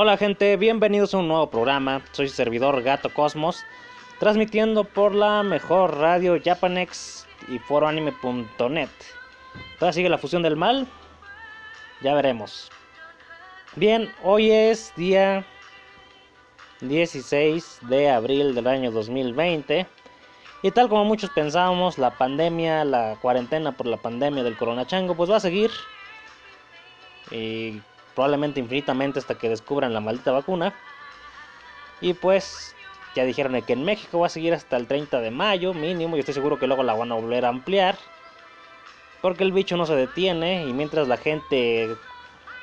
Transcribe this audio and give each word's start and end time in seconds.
Hola 0.00 0.16
gente, 0.16 0.56
bienvenidos 0.56 1.12
a 1.12 1.18
un 1.18 1.26
nuevo 1.26 1.50
programa. 1.50 2.02
Soy 2.12 2.28
servidor 2.28 2.84
Gato 2.84 3.12
Cosmos, 3.12 3.64
transmitiendo 4.20 4.84
por 4.84 5.12
la 5.12 5.42
mejor 5.42 5.96
radio 5.96 6.38
Japanex 6.40 7.26
y 7.48 7.58
foroanime.net. 7.58 8.90
¿Todavía 9.76 9.92
sigue 9.92 10.08
la 10.08 10.18
fusión 10.18 10.42
del 10.44 10.54
mal? 10.54 10.86
Ya 12.00 12.14
veremos. 12.14 12.70
Bien, 13.74 14.08
hoy 14.22 14.52
es 14.52 14.94
día 14.94 15.44
16 16.80 17.80
de 17.88 18.08
abril 18.08 18.54
del 18.54 18.68
año 18.68 18.92
2020. 18.92 19.84
Y 20.62 20.70
tal 20.70 20.88
como 20.88 21.06
muchos 21.06 21.30
pensábamos, 21.30 21.98
la 21.98 22.16
pandemia, 22.16 22.84
la 22.84 23.16
cuarentena 23.20 23.72
por 23.72 23.88
la 23.88 23.96
pandemia 23.96 24.44
del 24.44 24.56
coronachango, 24.56 25.16
pues 25.16 25.28
va 25.28 25.38
a 25.38 25.40
seguir. 25.40 25.72
Probablemente 28.18 28.58
infinitamente 28.58 29.20
hasta 29.20 29.38
que 29.38 29.48
descubran 29.48 29.94
la 29.94 30.00
maldita 30.00 30.32
vacuna. 30.32 30.74
Y 32.00 32.14
pues 32.14 32.74
ya 33.14 33.22
dijeron 33.24 33.62
que 33.62 33.74
en 33.74 33.84
México 33.84 34.18
va 34.18 34.26
a 34.26 34.28
seguir 34.28 34.54
hasta 34.54 34.76
el 34.76 34.88
30 34.88 35.20
de 35.20 35.30
mayo 35.30 35.72
mínimo. 35.72 36.16
Y 36.16 36.18
estoy 36.18 36.34
seguro 36.34 36.58
que 36.58 36.66
luego 36.66 36.82
la 36.82 36.94
van 36.94 37.12
a 37.12 37.14
volver 37.14 37.44
a 37.44 37.50
ampliar. 37.50 37.96
Porque 39.22 39.44
el 39.44 39.52
bicho 39.52 39.76
no 39.76 39.86
se 39.86 39.94
detiene 39.94 40.66
y 40.66 40.72
mientras 40.72 41.06
la 41.06 41.16
gente 41.16 41.94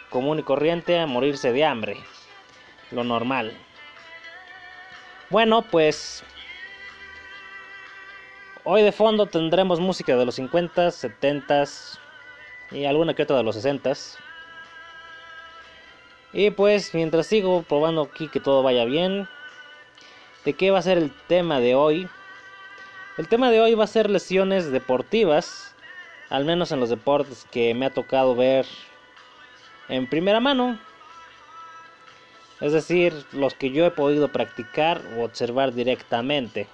común 0.10 0.40
y 0.40 0.44
corriente 0.44 1.00
a 1.00 1.06
morirse 1.06 1.54
de 1.54 1.64
hambre. 1.64 2.04
Lo 2.92 3.06
normal. 3.06 3.58
Bueno, 5.30 5.62
pues 5.62 6.22
hoy 8.66 8.82
de 8.82 8.92
fondo 8.92 9.26
tendremos 9.28 9.80
música 9.80 10.18
de 10.18 10.26
los 10.26 10.36
50, 10.36 10.92
70 10.92 11.64
y 12.72 12.84
alguna 12.84 13.14
que 13.14 13.24
otra 13.24 13.38
de 13.38 13.44
los 13.44 13.56
60 13.56 13.94
y 16.36 16.52
pues 16.52 16.94
mientras 16.94 17.28
sigo 17.28 17.64
probando 17.64 18.02
aquí 18.02 18.28
que 18.28 18.42
todo 18.42 18.62
vaya 18.62 18.84
bien, 18.84 19.30
¿de 20.44 20.54
qué 20.54 20.70
va 20.70 20.80
a 20.80 20.82
ser 20.82 20.98
el 20.98 21.10
tema 21.28 21.62
de 21.62 21.76
hoy? 21.76 22.10
El 23.18 23.30
tema 23.30 23.50
de 23.50 23.62
hoy 23.62 23.74
va 23.74 23.86
a 23.86 23.88
ser 23.88 24.10
lesiones 24.10 24.70
deportivas, 24.70 25.74
al 26.30 26.44
menos 26.44 26.74
en 26.74 26.82
los 26.82 26.90
deportes 26.90 27.48
que 27.52 27.74
me 27.74 27.86
ha 27.86 27.94
tocado 27.94 28.36
ver 28.36 28.66
en 29.88 30.10
primera 30.10 30.42
mano. 30.42 30.78
Es 32.60 32.74
decir, 32.74 33.14
los 33.32 33.54
que 33.54 33.72
yo 33.72 33.86
he 33.86 33.92
podido 33.92 34.28
practicar 34.28 35.02
o 35.18 35.24
observar 35.24 35.74
directamente. 35.74 36.68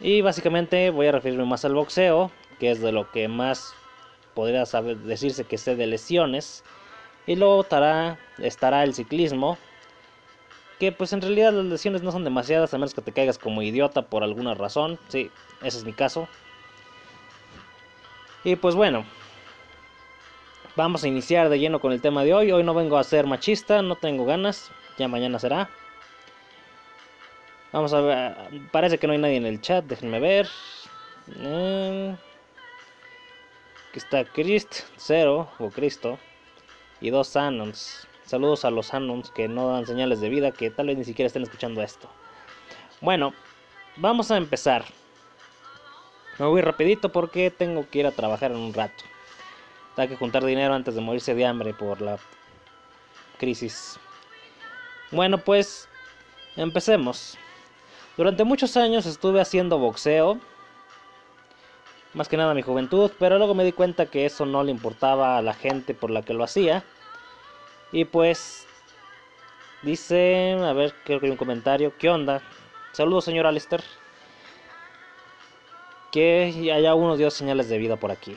Y 0.00 0.22
básicamente 0.22 0.88
voy 0.88 1.08
a 1.08 1.12
referirme 1.12 1.44
más 1.44 1.66
al 1.66 1.74
boxeo, 1.74 2.30
que 2.58 2.70
es 2.70 2.80
de 2.80 2.92
lo 2.92 3.10
que 3.10 3.28
más 3.28 3.74
podría 4.32 4.64
decirse 5.04 5.44
que 5.44 5.58
sé 5.58 5.76
de 5.76 5.86
lesiones. 5.86 6.64
Y 7.26 7.36
luego 7.36 7.62
estará, 7.62 8.18
estará 8.38 8.82
el 8.84 8.94
ciclismo. 8.94 9.56
Que 10.78 10.90
pues 10.90 11.12
en 11.12 11.20
realidad 11.20 11.52
las 11.52 11.64
lesiones 11.66 12.02
no 12.02 12.10
son 12.10 12.24
demasiadas 12.24 12.74
a 12.74 12.78
menos 12.78 12.94
que 12.94 13.02
te 13.02 13.12
caigas 13.12 13.38
como 13.38 13.62
idiota 13.62 14.02
por 14.02 14.24
alguna 14.24 14.54
razón. 14.54 14.98
Sí, 15.08 15.30
ese 15.62 15.78
es 15.78 15.84
mi 15.84 15.92
caso. 15.92 16.28
Y 18.42 18.56
pues 18.56 18.74
bueno. 18.74 19.04
Vamos 20.74 21.04
a 21.04 21.08
iniciar 21.08 21.50
de 21.50 21.58
lleno 21.58 21.80
con 21.80 21.92
el 21.92 22.00
tema 22.00 22.24
de 22.24 22.34
hoy. 22.34 22.50
Hoy 22.50 22.64
no 22.64 22.74
vengo 22.74 22.96
a 22.96 23.04
ser 23.04 23.26
machista, 23.26 23.82
no 23.82 23.94
tengo 23.94 24.24
ganas. 24.24 24.72
Ya 24.98 25.06
mañana 25.06 25.38
será. 25.38 25.68
Vamos 27.72 27.92
a 27.92 28.00
ver. 28.00 28.36
Parece 28.72 28.98
que 28.98 29.06
no 29.06 29.12
hay 29.12 29.18
nadie 29.18 29.36
en 29.36 29.46
el 29.46 29.60
chat, 29.60 29.84
déjenme 29.84 30.18
ver. 30.18 30.48
Eh, 31.36 32.16
aquí 33.90 33.98
está 33.98 34.24
Christ, 34.24 34.80
cero, 34.96 35.48
o 35.58 35.70
Cristo 35.70 36.18
y 37.02 37.10
dos 37.10 37.36
Anons. 37.36 38.06
Saludos 38.24 38.64
a 38.64 38.70
los 38.70 38.94
Anons 38.94 39.30
que 39.32 39.48
no 39.48 39.72
dan 39.72 39.86
señales 39.86 40.20
de 40.20 40.28
vida, 40.28 40.52
que 40.52 40.70
tal 40.70 40.86
vez 40.86 40.96
ni 40.96 41.04
siquiera 41.04 41.26
estén 41.26 41.42
escuchando 41.42 41.82
esto. 41.82 42.08
Bueno, 43.00 43.34
vamos 43.96 44.30
a 44.30 44.36
empezar. 44.36 44.84
Me 46.38 46.46
voy 46.46 46.62
rapidito 46.62 47.10
porque 47.10 47.50
tengo 47.50 47.84
que 47.90 47.98
ir 47.98 48.06
a 48.06 48.12
trabajar 48.12 48.52
en 48.52 48.58
un 48.58 48.72
rato. 48.72 49.04
Tengo 49.96 50.08
que 50.08 50.16
juntar 50.16 50.44
dinero 50.44 50.72
antes 50.72 50.94
de 50.94 51.00
morirse 51.00 51.34
de 51.34 51.44
hambre 51.44 51.74
por 51.74 52.00
la 52.00 52.18
crisis. 53.38 53.98
Bueno, 55.10 55.38
pues 55.38 55.88
empecemos. 56.56 57.36
Durante 58.16 58.44
muchos 58.44 58.76
años 58.76 59.06
estuve 59.06 59.40
haciendo 59.40 59.78
boxeo. 59.78 60.38
Más 62.14 62.28
que 62.28 62.36
nada 62.36 62.52
mi 62.52 62.62
juventud, 62.62 63.10
pero 63.18 63.38
luego 63.38 63.54
me 63.54 63.64
di 63.64 63.72
cuenta 63.72 64.06
que 64.06 64.26
eso 64.26 64.44
no 64.44 64.62
le 64.62 64.70
importaba 64.70 65.38
a 65.38 65.42
la 65.42 65.54
gente 65.54 65.94
por 65.94 66.10
la 66.10 66.22
que 66.22 66.34
lo 66.34 66.44
hacía. 66.44 66.84
Y 67.90 68.04
pues 68.04 68.66
dice, 69.82 70.58
a 70.62 70.72
ver, 70.74 70.94
creo 71.04 71.20
que 71.20 71.26
hay 71.26 71.32
un 71.32 71.38
comentario. 71.38 71.92
¿Qué 71.98 72.10
onda? 72.10 72.42
Saludos, 72.92 73.24
señor 73.24 73.46
Alistair. 73.46 73.82
Que 76.10 76.70
haya 76.74 76.94
uno 76.94 77.16
dio 77.16 77.30
señales 77.30 77.70
de 77.70 77.78
vida 77.78 77.96
por 77.96 78.10
aquí. 78.10 78.36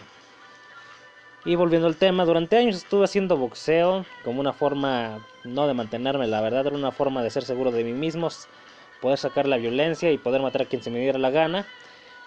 Y 1.43 1.55
volviendo 1.55 1.87
al 1.87 1.97
tema, 1.97 2.25
durante 2.25 2.57
años 2.57 2.77
estuve 2.77 3.03
haciendo 3.03 3.37
boxeo 3.37 4.05
como 4.23 4.39
una 4.39 4.53
forma, 4.53 5.19
no 5.43 5.67
de 5.67 5.73
mantenerme, 5.75 6.25
la 6.25 6.41
verdad, 6.41 6.65
era 6.65 6.75
una 6.75 6.91
forma 6.91 7.21
de 7.21 7.29
ser 7.29 7.43
seguro 7.43 7.71
de 7.71 7.83
mí 7.83 7.93
mismo, 7.93 8.29
poder 8.99 9.19
sacar 9.19 9.47
la 9.47 9.57
violencia 9.57 10.11
y 10.11 10.17
poder 10.17 10.41
matar 10.41 10.63
a 10.63 10.65
quien 10.65 10.81
se 10.81 10.89
me 10.89 10.99
diera 10.99 11.19
la 11.19 11.29
gana. 11.29 11.67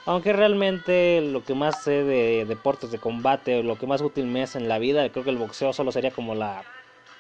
Aunque 0.08 0.32
realmente 0.32 1.20
lo 1.20 1.44
que 1.44 1.52
más 1.52 1.82
sé 1.82 2.02
de 2.02 2.46
deportes 2.46 2.90
de 2.90 2.98
combate, 2.98 3.62
lo 3.62 3.76
que 3.76 3.86
más 3.86 4.00
útil 4.00 4.24
me 4.24 4.42
es 4.42 4.56
en 4.56 4.66
la 4.66 4.78
vida, 4.78 5.06
creo 5.10 5.22
que 5.22 5.28
el 5.28 5.36
boxeo 5.36 5.74
solo 5.74 5.92
sería 5.92 6.12
como 6.12 6.34
la 6.34 6.64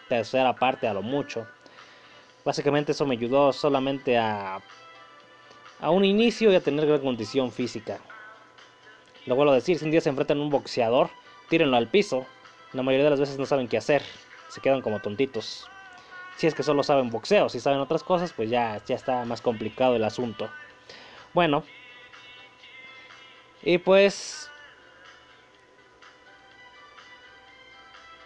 tercera 0.08 0.54
parte 0.56 0.88
a 0.88 0.94
lo 0.94 1.02
mucho. 1.02 1.46
Básicamente 2.46 2.92
eso 2.92 3.04
me 3.04 3.16
ayudó 3.16 3.52
solamente 3.52 4.16
a, 4.16 4.62
a 5.82 5.90
un 5.90 6.02
inicio 6.06 6.50
y 6.50 6.54
a 6.54 6.62
tener 6.62 6.86
gran 6.86 7.02
condición 7.02 7.52
física. 7.52 7.98
Lo 9.26 9.36
vuelvo 9.36 9.52
a 9.52 9.56
decir, 9.56 9.78
si 9.78 9.84
un 9.84 9.90
día 9.90 10.00
se 10.00 10.08
enfrentan 10.08 10.38
a 10.38 10.42
un 10.44 10.48
boxeador, 10.48 11.10
tírenlo 11.50 11.76
al 11.76 11.88
piso. 11.88 12.24
La 12.72 12.82
mayoría 12.82 13.04
de 13.04 13.10
las 13.10 13.20
veces 13.20 13.38
no 13.38 13.44
saben 13.44 13.68
qué 13.68 13.76
hacer, 13.76 14.00
se 14.48 14.62
quedan 14.62 14.80
como 14.80 15.00
tontitos. 15.00 15.68
Si 16.38 16.46
es 16.46 16.54
que 16.54 16.62
solo 16.62 16.82
saben 16.82 17.10
boxeo, 17.10 17.50
si 17.50 17.60
saben 17.60 17.80
otras 17.80 18.02
cosas, 18.02 18.32
pues 18.32 18.48
ya, 18.48 18.80
ya 18.86 18.94
está 18.94 19.26
más 19.26 19.42
complicado 19.42 19.94
el 19.94 20.04
asunto. 20.04 20.48
Bueno, 21.34 21.64
y 23.62 23.78
pues 23.78 24.48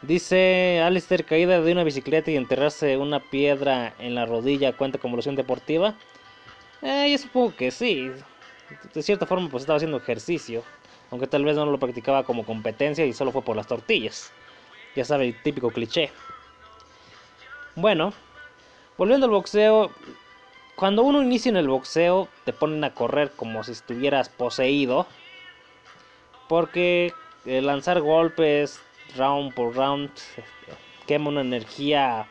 Dice 0.03 0.81
Alistair, 0.81 1.25
caída 1.25 1.60
de 1.60 1.70
una 1.70 1.84
bicicleta 1.84 2.28
y 2.32 2.37
enterrarse 2.37 2.97
una 2.97 3.20
piedra 3.20 3.94
en 4.00 4.16
la 4.16 4.26
rodilla 4.26 4.76
cuenta 4.76 4.98
como 4.98 5.16
lesión 5.16 5.37
deportiva. 5.37 5.94
Eh, 6.82 7.09
yo 7.12 7.19
supongo 7.19 7.54
que 7.54 7.71
sí. 7.71 8.10
De 8.92 9.03
cierta 9.03 9.26
forma 9.26 9.48
pues 9.48 9.62
estaba 9.62 9.76
haciendo 9.76 9.98
ejercicio. 9.98 10.65
Aunque 11.12 11.28
tal 11.28 11.44
vez 11.44 11.54
no 11.54 11.66
lo 11.66 11.78
practicaba 11.78 12.25
como 12.25 12.44
competencia 12.44 13.06
y 13.06 13.12
solo 13.12 13.31
fue 13.31 13.42
por 13.42 13.54
las 13.54 13.69
tortillas. 13.69 14.32
Ya 14.97 15.04
sabe, 15.04 15.28
el 15.28 15.41
típico 15.41 15.71
cliché. 15.71 16.10
Bueno, 17.76 18.12
volviendo 18.98 19.26
al 19.26 19.32
boxeo. 19.32 19.92
Cuando 20.75 21.04
uno 21.04 21.22
inicia 21.22 21.50
en 21.50 21.56
el 21.59 21.69
boxeo 21.69 22.28
te 22.44 22.53
ponen 22.53 22.82
a 22.82 22.92
correr 22.92 23.31
como 23.37 23.62
si 23.62 23.71
estuvieras 23.71 24.28
poseído. 24.28 25.06
Porque 26.52 27.14
lanzar 27.46 28.02
golpes, 28.02 28.78
round 29.16 29.54
por 29.54 29.74
round 29.74 30.10
quema 31.06 31.30
una 31.30 31.40
energía 31.40 32.28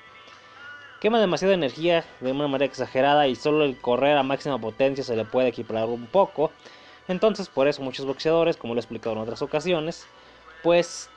quema 0.99 1.19
demasiada 1.19 1.55
energía 1.55 2.05
de 2.19 2.31
una 2.31 2.47
manera 2.47 2.65
exagerada 2.65 3.27
y 3.27 3.33
solo 3.33 3.65
el 3.65 3.81
correr 3.81 4.15
a 4.15 4.21
máxima 4.21 4.59
potencia 4.59 5.03
se 5.03 5.15
le 5.15 5.25
puede 5.25 5.47
equiparar 5.47 5.87
un 5.87 6.05
poco. 6.05 6.51
Entonces 7.07 7.49
por 7.49 7.67
eso 7.67 7.81
muchos 7.81 8.05
boxeadores 8.05 8.57
como 8.57 8.75
lo 8.75 8.79
he 8.79 8.83
explicado 8.83 9.15
en 9.15 9.23
otras 9.23 9.41
ocasiones 9.41 10.05
pues 10.61 11.09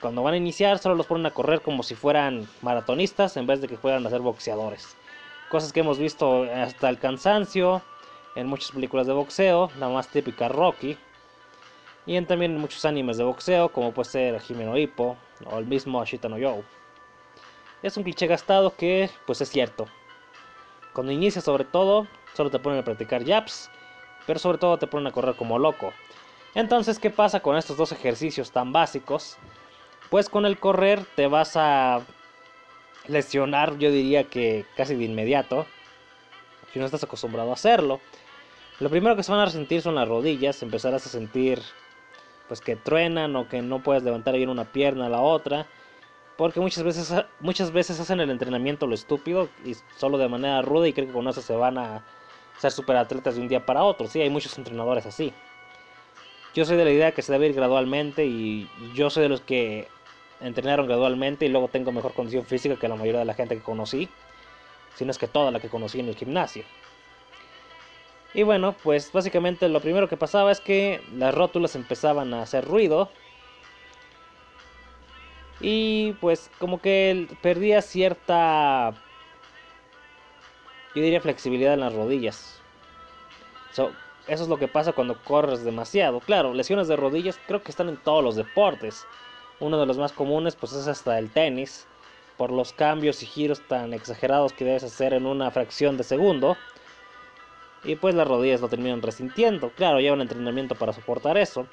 cuando 0.00 0.24
van 0.24 0.34
a 0.34 0.38
iniciar 0.38 0.80
solo 0.80 0.96
los 0.96 1.06
ponen 1.06 1.26
a 1.26 1.30
correr 1.30 1.60
como 1.60 1.84
si 1.84 1.94
fueran 1.94 2.48
maratonistas 2.60 3.36
en 3.36 3.46
vez 3.46 3.60
de 3.60 3.68
que 3.68 3.76
fueran 3.76 4.04
a 4.04 4.10
ser 4.10 4.20
boxeadores. 4.20 4.96
Cosas 5.48 5.72
que 5.72 5.78
hemos 5.78 6.00
visto 6.00 6.42
hasta 6.42 6.88
el 6.88 6.98
cansancio 6.98 7.82
en 8.34 8.48
muchas 8.48 8.72
películas 8.72 9.06
de 9.06 9.12
boxeo 9.12 9.70
la 9.78 9.88
más 9.88 10.08
típica 10.08 10.48
Rocky 10.48 10.98
y 12.06 12.16
en 12.16 12.26
también 12.26 12.56
muchos 12.56 12.84
animes 12.84 13.16
de 13.16 13.24
boxeo, 13.24 13.70
como 13.70 13.92
puede 13.92 14.08
ser 14.08 14.42
Hime 14.48 14.80
Hippo 14.80 15.16
o 15.44 15.58
el 15.58 15.66
mismo 15.66 16.00
Ashita 16.00 16.28
no 16.28 16.38
Yo. 16.38 16.62
Es 17.82 17.96
un 17.96 18.04
cliché 18.04 18.26
gastado 18.26 18.74
que, 18.74 19.10
pues 19.26 19.40
es 19.40 19.50
cierto. 19.50 19.86
Cuando 20.92 21.12
inicias, 21.12 21.44
sobre 21.44 21.64
todo, 21.64 22.06
solo 22.34 22.50
te 22.50 22.58
ponen 22.58 22.78
a 22.78 22.84
practicar 22.84 23.24
yaps, 23.24 23.70
pero 24.26 24.38
sobre 24.38 24.58
todo 24.58 24.78
te 24.78 24.86
ponen 24.86 25.08
a 25.08 25.12
correr 25.12 25.34
como 25.34 25.58
loco. 25.58 25.92
Entonces, 26.54 26.98
¿qué 26.98 27.10
pasa 27.10 27.40
con 27.40 27.56
estos 27.56 27.76
dos 27.76 27.92
ejercicios 27.92 28.50
tan 28.50 28.72
básicos? 28.72 29.36
Pues 30.08 30.28
con 30.28 30.46
el 30.46 30.58
correr 30.58 31.04
te 31.16 31.26
vas 31.26 31.56
a 31.56 32.00
lesionar, 33.08 33.78
yo 33.78 33.90
diría 33.90 34.24
que 34.24 34.64
casi 34.76 34.94
de 34.94 35.04
inmediato, 35.04 35.66
si 36.72 36.78
no 36.78 36.86
estás 36.86 37.04
acostumbrado 37.04 37.50
a 37.50 37.54
hacerlo. 37.54 38.00
Lo 38.80 38.90
primero 38.90 39.16
que 39.16 39.22
se 39.22 39.32
van 39.32 39.40
a 39.40 39.50
sentir 39.50 39.82
son 39.82 39.96
las 39.96 40.08
rodillas, 40.08 40.62
empezarás 40.62 41.06
a 41.06 41.10
sentir 41.10 41.60
pues 42.48 42.60
que 42.60 42.76
truenan 42.76 43.34
o 43.36 43.48
que 43.48 43.62
no 43.62 43.82
puedes 43.82 44.02
levantar 44.02 44.36
bien 44.36 44.48
una 44.48 44.64
pierna 44.64 45.06
a 45.06 45.08
la 45.08 45.20
otra. 45.20 45.66
Porque 46.36 46.60
muchas 46.60 46.84
veces, 46.84 47.12
muchas 47.40 47.72
veces 47.72 47.98
hacen 47.98 48.20
el 48.20 48.30
entrenamiento 48.30 48.86
lo 48.86 48.94
estúpido 48.94 49.48
y 49.64 49.74
solo 49.96 50.18
de 50.18 50.28
manera 50.28 50.60
ruda 50.62 50.86
y 50.86 50.92
creen 50.92 51.08
que 51.08 51.14
con 51.14 51.26
eso 51.28 51.40
se 51.40 51.54
van 51.54 51.78
a 51.78 52.04
ser 52.58 52.72
superatletas 52.72 53.36
de 53.36 53.40
un 53.40 53.48
día 53.48 53.64
para 53.64 53.84
otro. 53.84 54.06
Sí, 54.06 54.20
hay 54.20 54.30
muchos 54.30 54.56
entrenadores 54.58 55.06
así. 55.06 55.32
Yo 56.54 56.64
soy 56.64 56.76
de 56.76 56.84
la 56.84 56.90
idea 56.90 57.12
que 57.12 57.22
se 57.22 57.32
debe 57.32 57.46
ir 57.46 57.54
gradualmente 57.54 58.24
y 58.24 58.68
yo 58.94 59.10
soy 59.10 59.24
de 59.24 59.28
los 59.28 59.40
que 59.40 59.88
entrenaron 60.40 60.86
gradualmente 60.86 61.46
y 61.46 61.48
luego 61.48 61.68
tengo 61.68 61.92
mejor 61.92 62.12
condición 62.12 62.44
física 62.44 62.76
que 62.76 62.88
la 62.88 62.96
mayoría 62.96 63.20
de 63.20 63.26
la 63.26 63.34
gente 63.34 63.56
que 63.56 63.62
conocí. 63.62 64.08
Si 64.94 65.04
no 65.04 65.10
es 65.10 65.18
que 65.18 65.26
toda 65.26 65.50
la 65.50 65.60
que 65.60 65.68
conocí 65.68 66.00
en 66.00 66.08
el 66.08 66.16
gimnasio. 66.16 66.64
Y 68.34 68.42
bueno, 68.42 68.74
pues 68.82 69.12
básicamente 69.12 69.68
lo 69.68 69.80
primero 69.80 70.08
que 70.08 70.16
pasaba 70.16 70.52
es 70.52 70.60
que 70.60 71.00
las 71.14 71.34
rótulas 71.34 71.74
empezaban 71.74 72.34
a 72.34 72.42
hacer 72.42 72.64
ruido. 72.64 73.08
Y 75.60 76.12
pues 76.20 76.50
como 76.58 76.80
que 76.80 77.28
perdía 77.40 77.80
cierta, 77.80 78.92
yo 80.94 81.02
diría 81.02 81.20
flexibilidad 81.20 81.74
en 81.74 81.80
las 81.80 81.94
rodillas. 81.94 82.60
eso 83.72 83.92
es 84.26 84.48
lo 84.48 84.58
que 84.58 84.68
pasa 84.68 84.92
cuando 84.92 85.16
corres 85.24 85.64
demasiado. 85.64 86.20
Claro, 86.20 86.52
lesiones 86.52 86.88
de 86.88 86.96
rodillas 86.96 87.40
creo 87.46 87.62
que 87.62 87.70
están 87.70 87.88
en 87.88 87.96
todos 87.96 88.22
los 88.22 88.36
deportes. 88.36 89.06
Uno 89.60 89.80
de 89.80 89.86
los 89.86 89.96
más 89.96 90.12
comunes 90.12 90.56
pues 90.56 90.74
es 90.74 90.86
hasta 90.88 91.18
el 91.18 91.30
tenis. 91.30 91.86
Por 92.36 92.52
los 92.52 92.74
cambios 92.74 93.22
y 93.22 93.26
giros 93.26 93.66
tan 93.66 93.94
exagerados 93.94 94.52
que 94.52 94.66
debes 94.66 94.84
hacer 94.84 95.14
en 95.14 95.24
una 95.24 95.50
fracción 95.50 95.96
de 95.96 96.04
segundo 96.04 96.58
y 97.86 97.96
pues 97.96 98.14
las 98.14 98.26
rodillas 98.26 98.60
lo 98.60 98.68
terminan 98.68 99.00
resintiendo. 99.00 99.70
Claro, 99.70 100.00
llevan 100.00 100.20
entrenamiento 100.20 100.74
para 100.74 100.92
soportar 100.92 101.38
eso. 101.38 101.66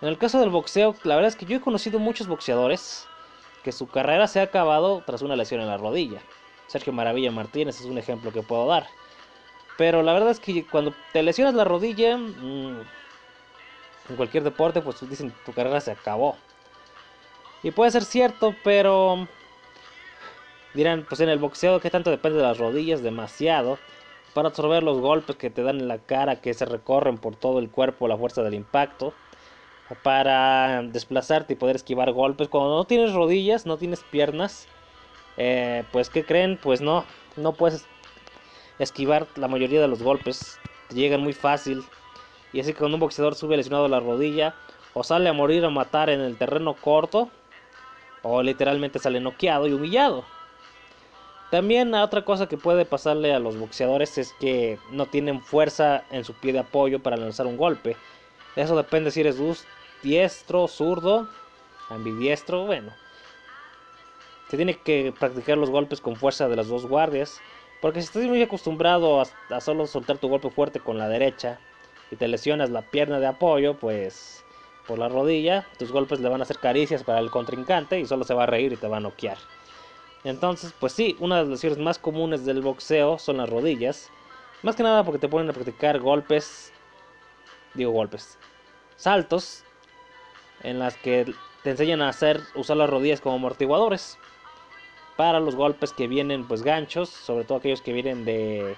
En 0.00 0.08
el 0.08 0.16
caso 0.16 0.40
del 0.40 0.48
boxeo, 0.48 0.94
la 1.04 1.16
verdad 1.16 1.28
es 1.28 1.36
que 1.36 1.44
yo 1.44 1.56
he 1.56 1.60
conocido 1.60 1.98
muchos 1.98 2.26
boxeadores 2.26 3.06
que 3.62 3.72
su 3.72 3.86
carrera 3.86 4.26
se 4.28 4.40
ha 4.40 4.44
acabado 4.44 5.02
tras 5.04 5.22
una 5.22 5.36
lesión 5.36 5.60
en 5.60 5.66
la 5.66 5.76
rodilla. 5.76 6.20
Sergio 6.68 6.92
Maravilla 6.92 7.30
Martínez 7.30 7.80
es 7.80 7.86
un 7.86 7.98
ejemplo 7.98 8.32
que 8.32 8.42
puedo 8.42 8.66
dar. 8.66 8.86
Pero 9.76 10.02
la 10.02 10.12
verdad 10.12 10.30
es 10.30 10.40
que 10.40 10.66
cuando 10.66 10.94
te 11.12 11.22
lesionas 11.22 11.54
la 11.54 11.64
rodilla, 11.64 12.16
mm, 12.16 12.80
en 14.08 14.16
cualquier 14.16 14.44
deporte, 14.44 14.80
pues 14.80 15.08
dicen 15.08 15.34
tu 15.44 15.52
carrera 15.52 15.80
se 15.80 15.90
acabó. 15.90 16.36
Y 17.62 17.72
puede 17.72 17.90
ser 17.90 18.04
cierto, 18.04 18.54
pero 18.64 19.28
dirán, 20.74 21.04
pues 21.08 21.20
en 21.20 21.28
el 21.28 21.38
boxeo, 21.38 21.80
que 21.80 21.90
tanto 21.90 22.10
depende 22.10 22.38
de 22.38 22.44
las 22.44 22.58
rodillas? 22.58 23.02
Demasiado 23.02 23.78
para 24.38 24.50
absorber 24.50 24.84
los 24.84 25.00
golpes 25.00 25.34
que 25.34 25.50
te 25.50 25.64
dan 25.64 25.80
en 25.80 25.88
la 25.88 25.98
cara, 25.98 26.40
que 26.40 26.54
se 26.54 26.64
recorren 26.64 27.18
por 27.18 27.34
todo 27.34 27.58
el 27.58 27.70
cuerpo, 27.70 28.06
la 28.06 28.16
fuerza 28.16 28.40
del 28.44 28.54
impacto, 28.54 29.12
para 30.04 30.80
desplazarte 30.84 31.54
y 31.54 31.56
poder 31.56 31.74
esquivar 31.74 32.12
golpes. 32.12 32.46
Cuando 32.46 32.76
no 32.76 32.84
tienes 32.84 33.14
rodillas, 33.14 33.66
no 33.66 33.78
tienes 33.78 34.04
piernas, 34.04 34.68
eh, 35.38 35.82
pues 35.90 36.08
¿qué 36.08 36.24
creen? 36.24 36.56
Pues 36.62 36.80
no, 36.80 37.04
no 37.34 37.54
puedes 37.54 37.84
esquivar 38.78 39.26
la 39.34 39.48
mayoría 39.48 39.80
de 39.80 39.88
los 39.88 40.04
golpes, 40.04 40.60
llegan 40.94 41.22
muy 41.22 41.32
fácil. 41.32 41.82
Y 42.52 42.60
así 42.60 42.72
que 42.74 42.78
cuando 42.78 42.94
un 42.94 43.00
boxeador 43.00 43.34
sube 43.34 43.56
lesionado 43.56 43.88
la 43.88 43.98
rodilla, 43.98 44.54
o 44.94 45.02
sale 45.02 45.28
a 45.28 45.32
morir 45.32 45.64
o 45.64 45.70
matar 45.72 46.10
en 46.10 46.20
el 46.20 46.36
terreno 46.36 46.74
corto, 46.74 47.28
o 48.22 48.40
literalmente 48.40 49.00
sale 49.00 49.18
noqueado 49.18 49.66
y 49.66 49.72
humillado. 49.72 50.22
También 51.50 51.94
otra 51.94 52.24
cosa 52.24 52.46
que 52.46 52.58
puede 52.58 52.84
pasarle 52.84 53.32
a 53.32 53.38
los 53.38 53.56
boxeadores 53.56 54.18
es 54.18 54.34
que 54.34 54.78
no 54.90 55.06
tienen 55.06 55.40
fuerza 55.40 56.04
en 56.10 56.24
su 56.24 56.34
pie 56.34 56.52
de 56.52 56.58
apoyo 56.58 57.02
para 57.02 57.16
lanzar 57.16 57.46
un 57.46 57.56
golpe. 57.56 57.96
Eso 58.54 58.76
depende 58.76 59.10
si 59.10 59.20
eres 59.20 59.38
diestro, 60.02 60.68
zurdo, 60.68 61.26
ambidiestro, 61.88 62.66
bueno. 62.66 62.92
Se 64.50 64.56
tiene 64.56 64.74
que 64.74 65.14
practicar 65.18 65.56
los 65.56 65.70
golpes 65.70 66.00
con 66.00 66.16
fuerza 66.16 66.48
de 66.48 66.56
las 66.56 66.68
dos 66.68 66.86
guardias. 66.86 67.40
Porque 67.80 68.00
si 68.00 68.06
estás 68.06 68.24
muy 68.24 68.42
acostumbrado 68.42 69.20
a, 69.20 69.26
a 69.50 69.60
solo 69.60 69.86
soltar 69.86 70.18
tu 70.18 70.28
golpe 70.28 70.50
fuerte 70.50 70.80
con 70.80 70.98
la 70.98 71.08
derecha 71.08 71.60
y 72.10 72.16
te 72.16 72.28
lesionas 72.28 72.70
la 72.70 72.82
pierna 72.82 73.20
de 73.20 73.26
apoyo, 73.26 73.74
pues 73.74 74.44
por 74.86 74.98
la 74.98 75.08
rodilla, 75.08 75.66
tus 75.78 75.92
golpes 75.92 76.20
le 76.20 76.28
van 76.28 76.40
a 76.40 76.44
hacer 76.44 76.58
caricias 76.58 77.04
para 77.04 77.20
el 77.20 77.30
contrincante 77.30 78.00
y 78.00 78.06
solo 78.06 78.24
se 78.24 78.34
va 78.34 78.44
a 78.44 78.46
reír 78.46 78.72
y 78.72 78.76
te 78.76 78.88
va 78.88 78.96
a 78.96 79.00
noquear. 79.00 79.38
Entonces, 80.24 80.74
pues 80.78 80.92
sí, 80.92 81.16
una 81.20 81.36
de 81.36 81.42
las 81.42 81.50
lesiones 81.50 81.78
más 81.78 81.98
comunes 81.98 82.44
del 82.44 82.62
boxeo 82.62 83.18
son 83.18 83.36
las 83.36 83.48
rodillas. 83.48 84.10
Más 84.62 84.74
que 84.74 84.82
nada 84.82 85.04
porque 85.04 85.20
te 85.20 85.28
ponen 85.28 85.50
a 85.50 85.52
practicar 85.52 86.00
golpes, 86.00 86.72
digo 87.74 87.92
golpes, 87.92 88.36
saltos, 88.96 89.62
en 90.62 90.78
las 90.80 90.96
que 90.96 91.32
te 91.62 91.70
enseñan 91.70 92.02
a 92.02 92.08
hacer, 92.08 92.40
usar 92.54 92.76
las 92.76 92.90
rodillas 92.90 93.20
como 93.20 93.36
amortiguadores. 93.36 94.18
Para 95.16 95.40
los 95.40 95.56
golpes 95.56 95.92
que 95.92 96.08
vienen 96.08 96.46
pues 96.46 96.62
ganchos, 96.62 97.08
sobre 97.08 97.44
todo 97.44 97.58
aquellos 97.58 97.82
que 97.82 97.92
vienen 97.92 98.24
de, 98.24 98.76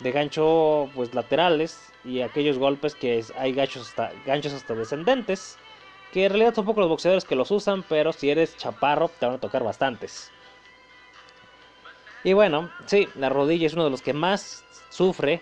de 0.00 0.12
gancho 0.12 0.88
pues 0.94 1.14
laterales 1.14 1.92
y 2.04 2.20
aquellos 2.20 2.58
golpes 2.58 2.94
que 2.94 3.22
hay 3.36 3.52
ganchos 3.52 3.88
hasta, 3.88 4.12
ganchos 4.26 4.52
hasta 4.52 4.74
descendentes. 4.74 5.58
Que 6.12 6.24
en 6.24 6.30
realidad 6.30 6.54
son 6.54 6.64
pocos 6.64 6.80
los 6.80 6.88
boxeadores 6.88 7.24
que 7.24 7.36
los 7.36 7.50
usan, 7.50 7.84
pero 7.88 8.12
si 8.12 8.30
eres 8.30 8.56
chaparro 8.56 9.08
te 9.08 9.26
van 9.26 9.36
a 9.36 9.38
tocar 9.38 9.62
bastantes. 9.62 10.32
Y 12.22 12.32
bueno, 12.34 12.70
sí, 12.86 13.08
la 13.14 13.28
rodilla 13.28 13.66
es 13.66 13.74
uno 13.74 13.84
de 13.84 13.90
los 13.90 14.02
que 14.02 14.12
más 14.12 14.64
sufre 14.90 15.40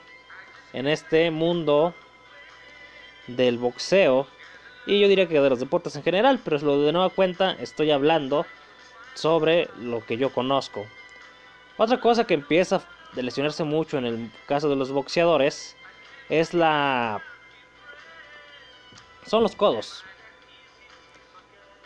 en 0.73 0.87
este 0.87 1.31
mundo 1.31 1.95
del 3.27 3.59
boxeo. 3.59 4.27
Y 4.87 5.01
yo 5.01 5.09
diría 5.09 5.29
que 5.29 5.41
de 5.41 5.51
los 5.51 5.61
deportes 5.61 5.97
en 5.97 6.03
general, 6.03 6.41
pero 6.43 6.59
lo 6.59 6.81
de 6.81 6.93
nueva 6.93 7.11
cuenta 7.11 7.53
estoy 7.61 7.91
hablando 7.91 8.47
sobre 9.15 9.69
lo 9.77 10.05
que 10.07 10.17
yo 10.17 10.33
conozco. 10.33 10.87
Otra 11.77 12.01
cosa 12.01 12.25
que 12.25 12.35
empieza 12.35 12.77
a 12.77 13.21
lesionarse 13.21 13.65
mucho 13.65 13.99
en 13.99 14.07
el 14.07 14.31
caso 14.47 14.69
de 14.69 14.77
los 14.77 14.91
boxeadores 14.91 15.77
es 16.29 16.55
la... 16.55 17.23
son 19.27 19.43
los 19.43 19.57
codos. 19.57 20.05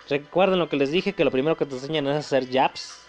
Recuerden 0.08 0.58
lo 0.58 0.68
que 0.68 0.76
les 0.76 0.90
dije, 0.90 1.14
que 1.14 1.24
lo 1.24 1.30
primero 1.30 1.56
que 1.56 1.64
te 1.64 1.74
enseñan 1.74 2.06
es 2.06 2.16
hacer 2.16 2.50
jabs, 2.50 3.01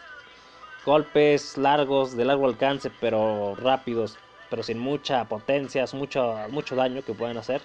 golpes 0.85 1.57
largos, 1.57 2.15
de 2.15 2.25
largo 2.25 2.47
alcance, 2.47 2.91
pero 3.00 3.56
rápidos, 3.56 4.18
pero 4.50 4.63
sin 4.63 4.80
mucha 4.80 5.25
potencia, 5.25 5.85
mucho, 5.94 6.35
mucho 6.50 6.75
daño 6.75 7.03
que 7.03 7.13
pueden 7.13 7.38
hacer, 7.38 7.62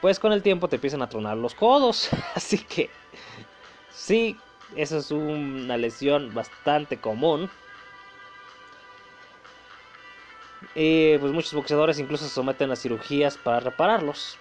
pues 0.00 0.18
con 0.18 0.32
el 0.32 0.42
tiempo 0.42 0.68
te 0.68 0.76
empiezan 0.76 1.02
a 1.02 1.08
tronar 1.08 1.36
los 1.36 1.54
codos. 1.54 2.10
Así 2.34 2.58
que 2.58 2.90
sí, 3.90 4.38
esa 4.74 4.98
es 4.98 5.10
una 5.10 5.76
lesión 5.76 6.32
bastante 6.34 6.98
común. 6.98 7.50
Y 10.74 11.16
pues 11.18 11.32
muchos 11.32 11.54
boxeadores 11.54 11.98
incluso 11.98 12.24
se 12.24 12.30
someten 12.30 12.70
a 12.70 12.76
cirugías 12.76 13.36
para 13.36 13.60
repararlos. 13.60 14.38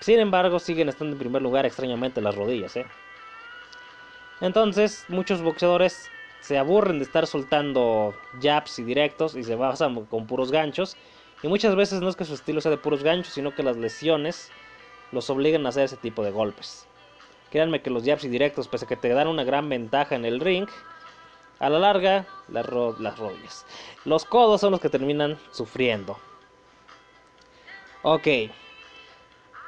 Sin 0.00 0.20
embargo, 0.20 0.58
siguen 0.58 0.88
estando 0.88 1.12
en 1.12 1.18
primer 1.18 1.42
lugar 1.42 1.66
extrañamente 1.66 2.20
las 2.20 2.34
rodillas. 2.34 2.76
¿eh? 2.76 2.86
Entonces, 4.40 5.04
muchos 5.08 5.42
boxeadores 5.42 6.10
se 6.46 6.58
aburren 6.58 7.00
de 7.00 7.04
estar 7.04 7.26
soltando 7.26 8.14
jabs 8.40 8.78
y 8.78 8.84
directos 8.84 9.34
y 9.34 9.42
se 9.42 9.56
basan 9.56 10.04
con 10.04 10.28
puros 10.28 10.52
ganchos. 10.52 10.96
Y 11.42 11.48
muchas 11.48 11.74
veces 11.74 12.00
no 12.00 12.08
es 12.08 12.14
que 12.14 12.24
su 12.24 12.34
estilo 12.34 12.60
sea 12.60 12.70
de 12.70 12.76
puros 12.76 13.02
ganchos, 13.02 13.34
sino 13.34 13.52
que 13.52 13.64
las 13.64 13.76
lesiones 13.76 14.52
los 15.10 15.28
obligan 15.28 15.66
a 15.66 15.70
hacer 15.70 15.86
ese 15.86 15.96
tipo 15.96 16.22
de 16.22 16.30
golpes. 16.30 16.86
Créanme 17.50 17.82
que 17.82 17.90
los 17.90 18.04
jabs 18.04 18.22
y 18.22 18.28
directos, 18.28 18.68
pese 18.68 18.84
a 18.84 18.88
que 18.88 18.94
te 18.94 19.08
dan 19.08 19.26
una 19.26 19.42
gran 19.42 19.68
ventaja 19.68 20.14
en 20.14 20.24
el 20.24 20.38
ring, 20.38 20.68
a 21.58 21.68
la 21.68 21.80
larga, 21.80 22.26
las, 22.46 22.66
las 23.00 23.18
rodillas. 23.18 23.66
Los 24.04 24.24
codos 24.24 24.60
son 24.60 24.70
los 24.70 24.80
que 24.80 24.88
terminan 24.88 25.40
sufriendo. 25.50 26.16
Ok. 28.02 28.28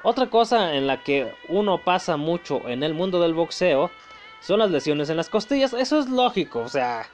Otra 0.05 0.31
cosa 0.31 0.77
en 0.77 0.87
la 0.87 1.03
que 1.03 1.35
uno 1.49 1.79
pasa 1.79 2.17
mucho 2.17 2.69
en 2.69 2.85
el 2.85 2.95
mundo 2.95 3.21
del 3.21 3.35
boxeo 3.35 3.91
son 4.41 4.61
las 4.61 4.71
lesiones 4.71 5.11
en 5.11 5.17
las 5.17 5.29
costillas. 5.29 5.73
Eso 5.73 5.99
es 5.99 6.09
lógico, 6.09 6.61
o 6.61 6.69
sea, 6.69 7.07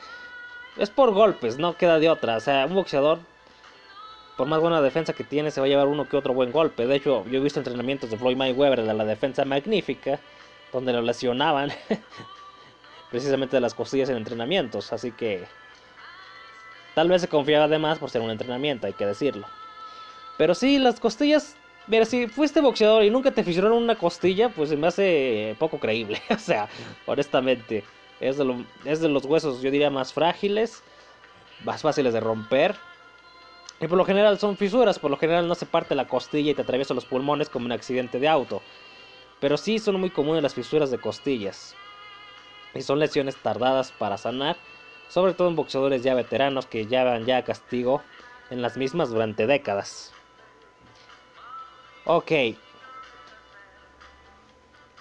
es 0.77 0.91
por 0.91 1.13
golpes, 1.13 1.59
no 1.59 1.77
queda 1.77 1.99
de 1.99 2.09
otra. 2.09 2.37
O 2.37 2.41
sea, 2.41 2.67
un 2.67 2.75
boxeador, 2.75 3.21
por 4.37 4.47
más 4.47 4.61
buena 4.61 4.81
defensa 4.81 5.13
que 5.13 5.25
tiene, 5.25 5.51
se 5.51 5.61
va 5.61 5.67
a 5.67 5.69
llevar 5.69 5.87
uno 5.87 6.09
que 6.09 6.17
otro 6.17 6.35
buen 6.35 6.53
golpe. 6.53 6.87
De 6.87 6.97
hecho, 6.97 7.25
yo 7.27 7.39
he 7.39 7.43
visto 7.43 7.61
entrenamientos 7.61 8.11
de 8.11 8.19
Floyd 8.19 8.37
Mayweather 8.37 8.83
de 8.83 8.95
la 8.95 9.05
defensa 9.05 9.45
magnífica, 9.45 10.19
donde 10.73 10.93
lo 10.93 11.03
lesionaban 11.03 11.73
precisamente 13.11 13.57
de 13.57 13.61
las 13.61 13.75
costillas 13.75 14.09
en 14.09 14.17
entrenamientos. 14.17 14.93
Así 14.93 15.13
que 15.13 15.45
tal 16.95 17.09
vez 17.09 17.23
se 17.23 17.29
confiaba 17.29 17.69
de 17.69 17.79
más 17.79 17.99
por 17.99 18.11
ser 18.11 18.21
un 18.23 18.31
entrenamiento, 18.31 18.87
hay 18.87 18.93
que 18.93 19.07
decirlo. 19.07 19.47
Pero 20.37 20.55
sí, 20.55 20.79
las 20.79 20.99
costillas 20.99 21.57
Mira, 21.87 22.07
si 22.07 22.27
fuiste 22.29 22.63
boxeador 22.63 23.05
y 23.05 23.11
nunca 23.11 23.31
te 23.31 23.45
fisionaron 23.45 23.83
una 23.83 23.97
costilla, 23.97 24.49
pues 24.49 24.77
me 24.77 24.87
hace 24.87 25.55
poco 25.59 25.79
creíble. 25.79 26.23
o 26.31 26.39
sea, 26.39 26.69
honestamente, 27.07 27.85
es 28.21 28.39
de, 28.39 28.65
es 28.87 29.01
de 29.01 29.09
los 29.09 29.27
huesos, 29.27 29.61
yo 29.61 29.71
diría, 29.71 29.91
más 29.91 30.13
frágiles, 30.13 30.83
más 31.65 31.83
fáciles 31.83 32.15
de 32.15 32.21
romper. 32.21 32.75
Y 33.81 33.87
por 33.87 33.99
lo 33.99 34.05
general 34.07 34.39
son 34.39 34.57
fisuras, 34.57 34.99
por 34.99 35.11
lo 35.11 35.19
general 35.19 35.47
no 35.47 35.55
se 35.55 35.67
parte 35.67 35.95
la 35.95 36.09
costilla 36.09 36.53
y 36.53 36.55
te 36.55 36.63
atraviesa 36.63 36.95
los 36.95 37.05
pulmones 37.05 37.51
como 37.51 37.67
un 37.67 37.73
accidente 37.73 38.19
de 38.19 38.29
auto. 38.29 38.63
Pero 39.41 39.59
sí 39.59 39.79
son 39.79 40.01
muy 40.01 40.09
comunes 40.09 40.43
las 40.43 40.55
fisuras 40.55 40.91
de 40.91 40.99
costillas. 40.99 41.75
Y 42.75 42.81
son 42.81 42.99
lesiones 42.99 43.37
tardadas 43.37 43.93
para 43.93 44.17
sanar, 44.17 44.57
sobre 45.11 45.35
todo 45.35 45.49
en 45.49 45.57
boxeadores 45.57 46.03
ya 46.03 46.15
veteranos 46.15 46.65
que 46.65 46.87
llevan 46.87 47.27
ya 47.27 47.43
castigo 47.43 48.03
en 48.49 48.63
las 48.63 48.79
mismas 48.79 49.11
durante 49.11 49.47
décadas. 49.47 50.14
Ok. 52.07 52.33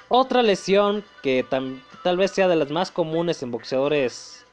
Otra 0.08 0.42
lesión 0.44 1.04
que 1.22 1.46
tal 2.04 2.18
vez 2.18 2.32
sea 2.32 2.48
de 2.48 2.56
las 2.56 2.70
más 2.70 2.92
comunes 2.92 3.42
en 3.44 3.52
boxeadores 3.52 4.46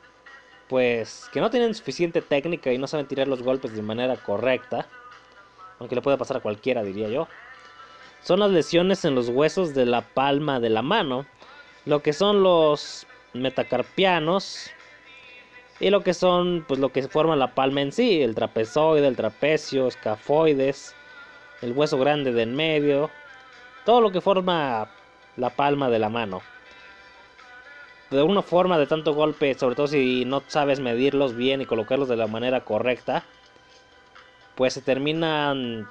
pues 0.68 1.28
que 1.32 1.40
no 1.40 1.50
tienen 1.50 1.74
suficiente 1.74 2.22
técnica 2.22 2.72
y 2.72 2.78
no 2.78 2.86
saben 2.86 3.06
tirar 3.06 3.26
los 3.26 3.42
golpes 3.42 3.74
de 3.74 3.82
manera 3.82 4.16
correcta, 4.16 4.86
aunque 5.80 5.96
le 5.96 6.00
puede 6.00 6.16
pasar 6.16 6.36
a 6.36 6.40
cualquiera 6.40 6.84
diría 6.84 7.08
yo, 7.08 7.26
son 8.22 8.38
las 8.38 8.52
lesiones 8.52 9.04
en 9.04 9.16
los 9.16 9.28
huesos 9.28 9.74
de 9.74 9.84
la 9.84 10.02
palma 10.02 10.60
de 10.60 10.70
la 10.70 10.82
mano, 10.82 11.26
lo 11.86 12.02
que 12.02 12.12
son 12.12 12.44
los 12.44 13.04
metacarpianos 13.34 14.70
y 15.80 15.90
lo 15.90 16.02
que 16.02 16.14
son 16.14 16.64
pues 16.68 16.78
lo 16.78 16.90
que 16.90 17.02
forma 17.08 17.34
la 17.34 17.54
palma 17.54 17.80
en 17.80 17.90
sí, 17.90 18.22
el 18.22 18.36
trapezoide, 18.36 19.08
el 19.08 19.16
trapecio, 19.16 19.88
escafoides, 19.88 20.94
el 21.62 21.72
hueso 21.72 21.98
grande 21.98 22.32
de 22.32 22.42
en 22.42 22.54
medio, 22.54 23.10
todo 23.84 24.00
lo 24.00 24.12
que 24.12 24.20
forma 24.20 24.88
la 25.36 25.50
palma 25.50 25.88
de 25.90 25.98
la 25.98 26.08
mano 26.08 26.42
de 28.10 28.18
alguna 28.18 28.42
forma 28.42 28.76
de 28.78 28.86
tanto 28.86 29.14
golpe, 29.14 29.54
sobre 29.54 29.76
todo 29.76 29.86
si 29.86 30.24
no 30.24 30.42
sabes 30.48 30.80
medirlos 30.80 31.36
bien 31.36 31.60
y 31.60 31.66
colocarlos 31.66 32.08
de 32.08 32.16
la 32.16 32.26
manera 32.26 32.64
correcta, 32.64 33.24
pues 34.56 34.74
se 34.74 34.82
terminan 34.82 35.88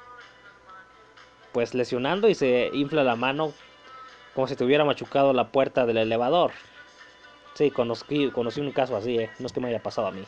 pues 1.54 1.74
lesionando 1.74 2.28
y 2.28 2.36
se 2.36 2.70
infla 2.74 3.04
la 3.04 3.16
mano 3.16 3.54
como 4.36 4.48
si 4.48 4.56
te 4.56 4.64
hubiera 4.66 4.86
machucado 4.86 5.34
la 5.34 5.52
puerta 5.52 5.86
del 5.86 5.98
elevador. 5.98 6.52
Sí, 7.54 7.72
conocí, 7.72 8.30
conocí 8.32 8.62
un 8.62 8.72
caso 8.72 8.96
así, 8.96 9.18
eh. 9.18 9.32
no 9.40 9.48
es 9.48 9.54
que 9.54 9.60
me 9.60 9.70
haya 9.70 9.82
pasado 9.82 10.08
a 10.08 10.12
mí. 10.12 10.24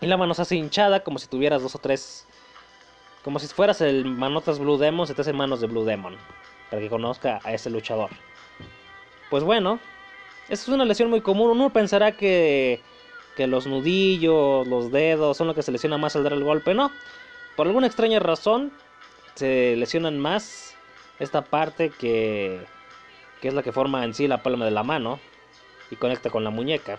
Y 0.00 0.06
la 0.06 0.16
mano 0.16 0.34
se 0.34 0.42
hace 0.42 0.56
hinchada 0.56 1.04
como 1.04 1.18
si 1.18 1.28
tuvieras 1.28 1.62
dos 1.62 1.74
o 1.76 1.78
tres... 1.78 2.26
Como 3.24 3.38
si 3.38 3.46
fueras 3.48 3.80
el 3.80 4.04
Manotas 4.04 4.58
Blue 4.58 4.78
Demon, 4.78 5.06
se 5.06 5.14
te 5.14 5.22
hace 5.22 5.32
manos 5.32 5.60
de 5.60 5.68
Blue 5.68 5.84
Demon. 5.84 6.16
Para 6.70 6.82
que 6.82 6.88
conozca 6.88 7.40
a 7.44 7.52
ese 7.52 7.70
luchador. 7.70 8.10
Pues 9.30 9.44
bueno, 9.44 9.78
esa 10.48 10.62
es 10.62 10.68
una 10.68 10.84
lesión 10.84 11.08
muy 11.08 11.20
común. 11.20 11.50
Uno 11.50 11.70
pensará 11.70 12.12
que, 12.12 12.80
que 13.36 13.46
los 13.46 13.66
nudillos, 13.66 14.66
los 14.66 14.90
dedos 14.90 15.36
son 15.36 15.46
lo 15.46 15.54
que 15.54 15.62
se 15.62 15.72
lesiona 15.72 15.98
más 15.98 16.16
al 16.16 16.24
dar 16.24 16.32
el 16.32 16.44
golpe. 16.44 16.74
No, 16.74 16.90
por 17.56 17.66
alguna 17.66 17.86
extraña 17.86 18.18
razón 18.18 18.72
se 19.34 19.76
lesionan 19.76 20.18
más 20.18 20.76
esta 21.18 21.42
parte 21.42 21.90
que, 21.90 22.60
que 23.40 23.48
es 23.48 23.54
la 23.54 23.62
que 23.62 23.72
forma 23.72 24.04
en 24.04 24.14
sí 24.14 24.26
la 24.26 24.42
palma 24.42 24.64
de 24.64 24.70
la 24.72 24.82
mano 24.82 25.20
y 25.90 25.96
conecta 25.96 26.30
con 26.30 26.42
la 26.42 26.50
muñeca. 26.50 26.98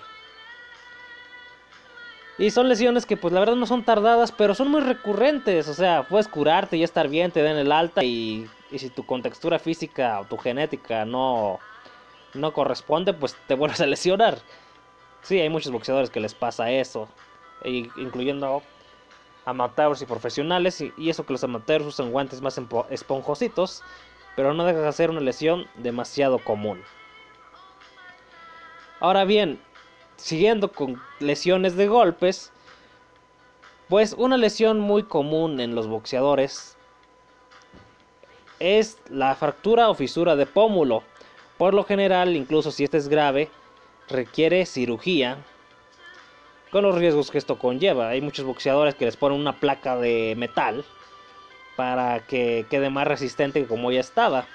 Y 2.38 2.50
son 2.52 2.68
lesiones 2.68 3.06
que 3.06 3.16
pues 3.16 3.34
la 3.34 3.40
verdad 3.40 3.56
no 3.56 3.66
son 3.66 3.86
tardadas, 3.86 4.32
pero 4.32 4.56
son 4.56 4.70
muy 4.70 4.82
recurrentes. 4.82 5.68
O 5.68 5.74
sea, 5.74 6.08
puedes 6.08 6.28
curarte 6.28 6.78
y 6.78 6.84
estar 6.84 7.08
bien, 7.08 7.32
te 7.32 7.44
den 7.44 7.58
el 7.58 7.72
alta 7.72 8.04
y, 8.04 8.50
y 8.72 8.80
si 8.80 8.90
tu 8.90 9.06
contextura 9.06 9.60
física 9.60 10.20
o 10.20 10.26
tu 10.26 10.38
genética 10.38 11.06
no, 11.06 11.60
no 12.34 12.54
corresponde, 12.54 13.14
pues 13.14 13.36
te 13.48 13.54
vuelves 13.56 13.82
a 13.82 13.86
lesionar. 13.86 14.40
Sí, 15.22 15.40
hay 15.40 15.50
muchos 15.50 15.72
boxeadores 15.72 16.10
que 16.10 16.20
les 16.20 16.34
pasa 16.34 16.70
eso, 16.70 17.08
incluyendo 17.64 18.62
amateurs 19.46 20.02
y 20.02 20.06
profesionales, 20.06 20.82
y, 20.82 21.10
eso 21.10 21.26
que 21.26 21.34
los 21.34 21.44
amateurs 21.44 21.86
usan 21.86 22.12
guantes 22.12 22.42
más 22.42 22.60
esponjositos, 22.90 23.84
pero 24.36 24.54
no 24.54 24.66
deja 24.66 24.80
de 24.80 24.92
ser 24.92 25.10
una 25.10 25.22
lesión 25.22 25.68
demasiado 25.76 26.40
común. 26.40 26.82
Ahora 29.00 29.24
bien, 29.24 29.62
siguiendo 30.18 30.72
con 30.72 31.02
lesiones 31.20 31.76
de 31.76 31.88
golpes, 31.88 32.52
pues 33.90 34.14
una 34.18 34.38
lesión 34.38 34.80
muy 34.80 35.04
común 35.04 35.60
en 35.60 35.76
los 35.76 35.88
boxeadores 35.88 36.78
es 38.60 38.98
la 39.10 39.36
fractura 39.36 39.90
o 39.90 39.96
fisura 39.96 40.36
de 40.36 40.46
pómulo. 40.46 41.04
Por 41.58 41.74
lo 41.74 41.84
general, 41.84 42.36
incluso 42.36 42.72
si 42.72 42.84
este 42.84 42.98
es 42.98 43.08
grave, 43.08 43.50
requiere 44.08 44.66
cirugía 44.66 45.38
con 46.72 46.84
los 46.84 46.96
riesgos 46.96 47.30
que 47.30 47.38
esto 47.38 47.60
conlleva. 47.60 48.10
Hay 48.10 48.22
muchos 48.22 48.46
boxeadores 48.46 48.96
que 48.96 49.06
les 49.06 49.18
ponen 49.18 49.40
una 49.40 49.60
placa 49.60 49.98
de 49.98 50.34
metal 50.38 50.86
para 51.76 52.26
que 52.26 52.66
quede 52.70 52.90
más 52.90 53.08
resistente 53.08 53.62
que 53.62 53.68
como 53.68 53.92
ya 53.92 54.00
estaba. 54.00 54.48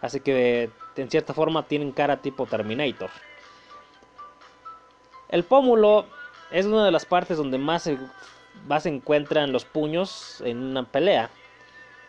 Así 0.00 0.20
que 0.20 0.70
en 0.96 1.10
cierta 1.10 1.32
forma 1.32 1.66
tienen 1.66 1.92
cara 1.92 2.20
tipo 2.20 2.46
Terminator. 2.46 3.10
El 5.30 5.44
pómulo 5.44 6.06
es 6.50 6.66
una 6.66 6.84
de 6.84 6.90
las 6.90 7.06
partes 7.06 7.38
donde 7.38 7.56
más 7.56 7.84
se, 7.84 7.96
más 8.66 8.82
se 8.82 8.88
encuentran 8.88 9.52
los 9.52 9.64
puños 9.64 10.42
en 10.44 10.58
una 10.58 10.84
pelea. 10.84 11.30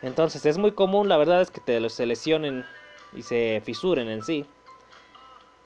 Entonces 0.01 0.45
es 0.47 0.57
muy 0.57 0.71
común, 0.71 1.07
la 1.07 1.17
verdad 1.17 1.41
es 1.41 1.51
que 1.51 1.61
te 1.61 1.87
se 1.89 2.07
lesionen 2.07 2.65
y 3.13 3.21
se 3.21 3.61
fisuren 3.63 4.09
en 4.09 4.23
sí. 4.23 4.45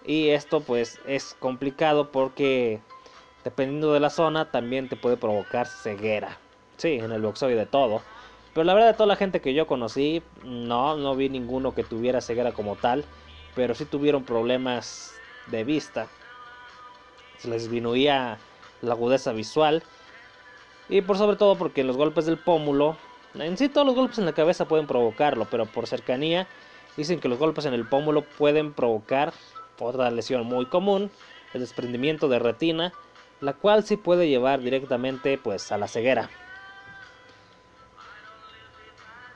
Y 0.05 0.29
esto 0.29 0.59
pues 0.59 0.99
es 1.07 1.35
complicado 1.39 2.11
porque 2.11 2.81
dependiendo 3.45 3.93
de 3.93 4.01
la 4.01 4.09
zona 4.09 4.51
también 4.51 4.89
te 4.89 4.97
puede 4.97 5.15
provocar 5.15 5.65
ceguera. 5.65 6.37
Sí, 6.75 6.93
en 6.93 7.13
el 7.13 7.21
boxeo 7.21 7.49
y 7.49 7.55
de 7.55 7.65
todo. 7.65 8.01
Pero 8.53 8.65
la 8.65 8.73
verdad 8.73 8.87
de 8.89 8.93
toda 8.95 9.07
la 9.07 9.15
gente 9.15 9.39
que 9.39 9.53
yo 9.53 9.65
conocí, 9.65 10.21
no, 10.43 10.97
no 10.97 11.15
vi 11.15 11.29
ninguno 11.29 11.73
que 11.73 11.85
tuviera 11.85 12.19
ceguera 12.19 12.51
como 12.51 12.75
tal. 12.75 13.05
Pero 13.55 13.73
sí 13.73 13.85
tuvieron 13.85 14.25
problemas 14.25 15.13
de 15.47 15.63
vista. 15.63 16.07
Se 17.37 17.49
les 17.49 17.63
disminuía 17.63 18.37
la 18.81 18.93
agudeza 18.93 19.31
visual. 19.33 19.83
Y 20.89 21.01
por 21.01 21.17
sobre 21.17 21.37
todo 21.37 21.57
porque 21.57 21.83
los 21.83 21.97
golpes 21.97 22.25
del 22.25 22.37
pómulo, 22.37 22.97
en 23.33 23.57
sí 23.57 23.69
todos 23.69 23.87
los 23.87 23.95
golpes 23.95 24.19
en 24.19 24.25
la 24.25 24.33
cabeza 24.33 24.67
pueden 24.67 24.87
provocarlo, 24.87 25.47
pero 25.49 25.65
por 25.65 25.87
cercanía 25.87 26.47
Dicen 26.97 27.19
que 27.19 27.27
los 27.27 27.39
golpes 27.39 27.65
en 27.65 27.73
el 27.73 27.87
pómulo 27.87 28.21
pueden 28.21 28.73
provocar 28.73 29.33
otra 29.79 30.09
lesión 30.11 30.45
muy 30.45 30.65
común, 30.67 31.11
el 31.53 31.61
desprendimiento 31.61 32.29
de 32.29 32.39
retina, 32.39 32.93
la 33.41 33.53
cual 33.53 33.83
sí 33.83 33.97
puede 33.97 34.29
llevar 34.29 34.61
directamente 34.61 35.37
pues 35.37 35.71
a 35.71 35.77
la 35.77 35.89
ceguera. 35.89 36.29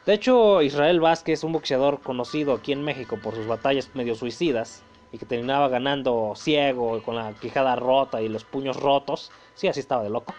De 0.05 0.13
hecho, 0.13 0.61
Israel 0.61 1.01
Vázquez, 1.01 1.43
un 1.43 1.51
boxeador 1.51 1.99
conocido 1.99 2.53
aquí 2.53 2.71
en 2.71 2.83
México 2.83 3.19
por 3.21 3.35
sus 3.35 3.45
batallas 3.45 3.93
medio 3.93 4.15
suicidas 4.15 4.81
y 5.11 5.17
que 5.17 5.25
terminaba 5.25 5.67
ganando 5.69 6.33
ciego, 6.35 7.01
con 7.03 7.15
la 7.15 7.33
quijada 7.33 7.75
rota 7.75 8.21
y 8.21 8.29
los 8.29 8.43
puños 8.43 8.77
rotos, 8.77 9.31
sí, 9.55 9.67
así 9.67 9.79
estaba 9.79 10.03
de 10.03 10.09
loco, 10.09 10.33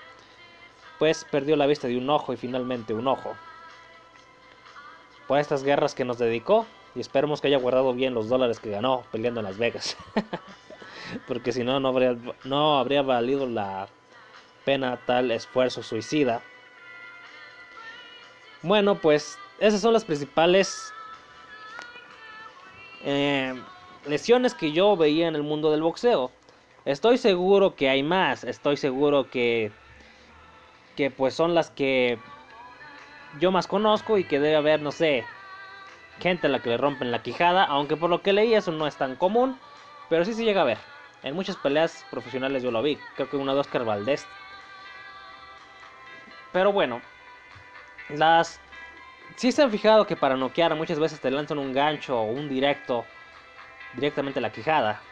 pues 0.98 1.26
perdió 1.30 1.56
la 1.56 1.66
vista 1.66 1.88
de 1.88 1.96
un 1.96 2.08
ojo 2.10 2.32
y 2.32 2.36
finalmente 2.36 2.94
un 2.94 3.08
ojo. 3.08 3.34
Por 5.26 5.38
estas 5.38 5.62
guerras 5.62 5.94
que 5.94 6.04
nos 6.04 6.18
dedicó, 6.18 6.66
y 6.94 7.00
esperemos 7.00 7.40
que 7.40 7.48
haya 7.48 7.58
guardado 7.58 7.92
bien 7.94 8.14
los 8.14 8.28
dólares 8.28 8.58
que 8.58 8.70
ganó 8.70 9.04
peleando 9.12 9.40
en 9.40 9.46
Las 9.46 9.58
Vegas. 9.58 9.96
Porque 11.28 11.52
si 11.52 11.62
no, 11.62 11.78
no 11.80 11.88
habría, 11.88 12.16
no 12.44 12.78
habría 12.78 13.02
valido 13.02 13.46
la 13.46 13.88
pena 14.64 14.98
tal 15.06 15.30
esfuerzo 15.30 15.82
suicida. 15.82 16.42
Bueno, 18.62 18.96
pues 18.96 19.38
esas 19.58 19.80
son 19.80 19.92
las 19.92 20.04
principales 20.04 20.92
eh, 23.02 23.54
lesiones 24.06 24.54
que 24.54 24.72
yo 24.72 24.96
veía 24.96 25.28
en 25.28 25.34
el 25.34 25.42
mundo 25.42 25.70
del 25.70 25.82
boxeo. 25.82 26.30
Estoy 26.84 27.18
seguro 27.18 27.76
que 27.76 27.88
hay 27.88 28.02
más. 28.02 28.44
Estoy 28.44 28.76
seguro 28.76 29.30
que 29.30 29.72
que 30.96 31.10
pues 31.10 31.34
son 31.34 31.54
las 31.54 31.70
que 31.70 32.18
yo 33.38 33.52
más 33.52 33.66
conozco 33.66 34.18
y 34.18 34.24
que 34.24 34.40
debe 34.40 34.56
haber, 34.56 34.82
no 34.82 34.92
sé, 34.92 35.24
gente 36.20 36.46
a 36.46 36.50
la 36.50 36.60
que 36.60 36.70
le 36.70 36.76
rompen 36.76 37.10
la 37.10 37.22
quijada, 37.22 37.64
aunque 37.64 37.96
por 37.96 38.10
lo 38.10 38.22
que 38.22 38.32
leí 38.32 38.54
eso 38.54 38.72
no 38.72 38.86
es 38.86 38.96
tan 38.96 39.16
común, 39.16 39.58
pero 40.08 40.24
sí 40.24 40.34
se 40.34 40.44
llega 40.44 40.62
a 40.62 40.64
ver. 40.64 40.78
En 41.22 41.34
muchas 41.34 41.56
peleas 41.56 42.04
profesionales 42.10 42.62
yo 42.62 42.70
lo 42.70 42.82
vi, 42.82 42.98
creo 43.14 43.30
que 43.30 43.36
una 43.36 43.54
de 43.54 43.60
Oscar 43.60 43.84
Valdés. 43.84 44.26
Pero 46.52 46.72
bueno, 46.72 47.00
las... 48.08 48.60
Si 49.36 49.52
se 49.52 49.62
han 49.62 49.70
fijado 49.70 50.06
que 50.06 50.16
para 50.16 50.36
noquear 50.36 50.74
muchas 50.74 50.98
veces 50.98 51.20
te 51.20 51.30
lanzan 51.30 51.58
un 51.58 51.72
gancho 51.72 52.18
o 52.18 52.24
un 52.24 52.48
directo 52.48 53.06
directamente 53.92 54.40
la 54.40 54.52
quijada. 54.52 55.08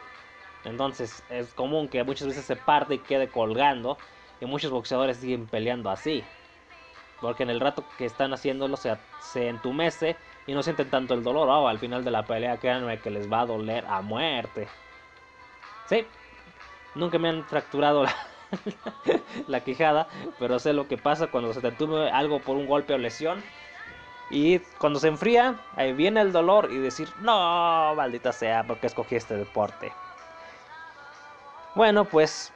Entonces 0.63 1.25
es 1.29 1.53
común 1.53 1.89
que 1.89 2.03
muchas 2.03 2.27
veces 2.27 2.45
se 2.45 2.55
parte 2.57 2.95
y 2.95 2.99
quede 2.99 3.31
colgando. 3.31 3.97
Y 4.41 4.45
muchos 4.45 4.71
boxeadores 4.71 5.17
siguen 5.17 5.47
peleando 5.47 5.89
así. 5.89 6.31
Porque 7.19 7.43
en 7.43 7.49
el 7.49 7.59
rato 7.59 7.85
que 7.97 8.05
están 8.05 8.33
haciéndolo 8.33 8.77
se, 8.77 8.97
se 9.19 9.49
entumece 9.49 10.17
y 10.45 10.53
no 10.53 10.63
sienten 10.63 10.89
tanto 10.89 11.13
el 11.13 11.23
dolor. 11.23 11.49
Oh, 11.49 11.67
al 11.67 11.79
final 11.79 12.03
de 12.03 12.11
la 12.11 12.27
pelea, 12.27 12.59
créanme 12.59 13.01
que 13.01 13.11
les 13.11 13.31
va 13.31 13.41
a 13.41 13.45
doler 13.45 13.85
a 13.87 14.01
muerte. 14.01 14.67
Sí, 15.85 16.07
nunca 16.95 17.19
me 17.19 17.29
han 17.29 17.45
fracturado 17.47 18.03
la, 18.03 18.15
la 19.47 19.63
quijada, 19.63 20.09
pero 20.37 20.59
sé 20.59 20.73
lo 20.73 20.87
que 20.87 20.97
pasa 20.97 21.27
cuando 21.31 21.53
se 21.53 21.61
te 21.61 21.69
entume 21.69 22.09
algo 22.11 22.43
por 22.43 22.57
un 22.57 22.67
golpe 22.67 22.93
o 22.93 22.97
lesión. 22.97 23.51
Y 24.29 24.59
cuando 24.77 24.99
se 24.99 25.07
enfría, 25.07 25.59
ahí 25.75 25.93
viene 25.93 26.21
el 26.21 26.31
dolor 26.31 26.71
y 26.71 26.77
decir, 26.77 27.09
no, 27.21 27.95
maldita 27.95 28.31
sea, 28.31 28.63
porque 28.63 28.87
escogí 28.87 29.15
este 29.15 29.35
deporte. 29.35 29.91
Bueno, 31.75 32.05
pues 32.05 32.51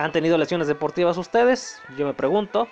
¿Han 0.00 0.12
tenido 0.12 0.38
lesiones 0.38 0.66
deportivas 0.66 1.18
ustedes? 1.18 1.82
Yo 1.94 2.06
me 2.06 2.14
pregunto. 2.14 2.68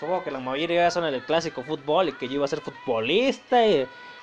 Supongo 0.00 0.24
que 0.24 0.32
la 0.32 0.40
mayoría 0.40 0.90
son 0.90 1.04
en 1.04 1.14
el 1.14 1.22
clásico 1.22 1.62
fútbol 1.62 2.08
y 2.08 2.12
que 2.14 2.26
yo 2.26 2.34
iba 2.34 2.44
a 2.44 2.48
ser 2.48 2.60
futbolista, 2.60 3.58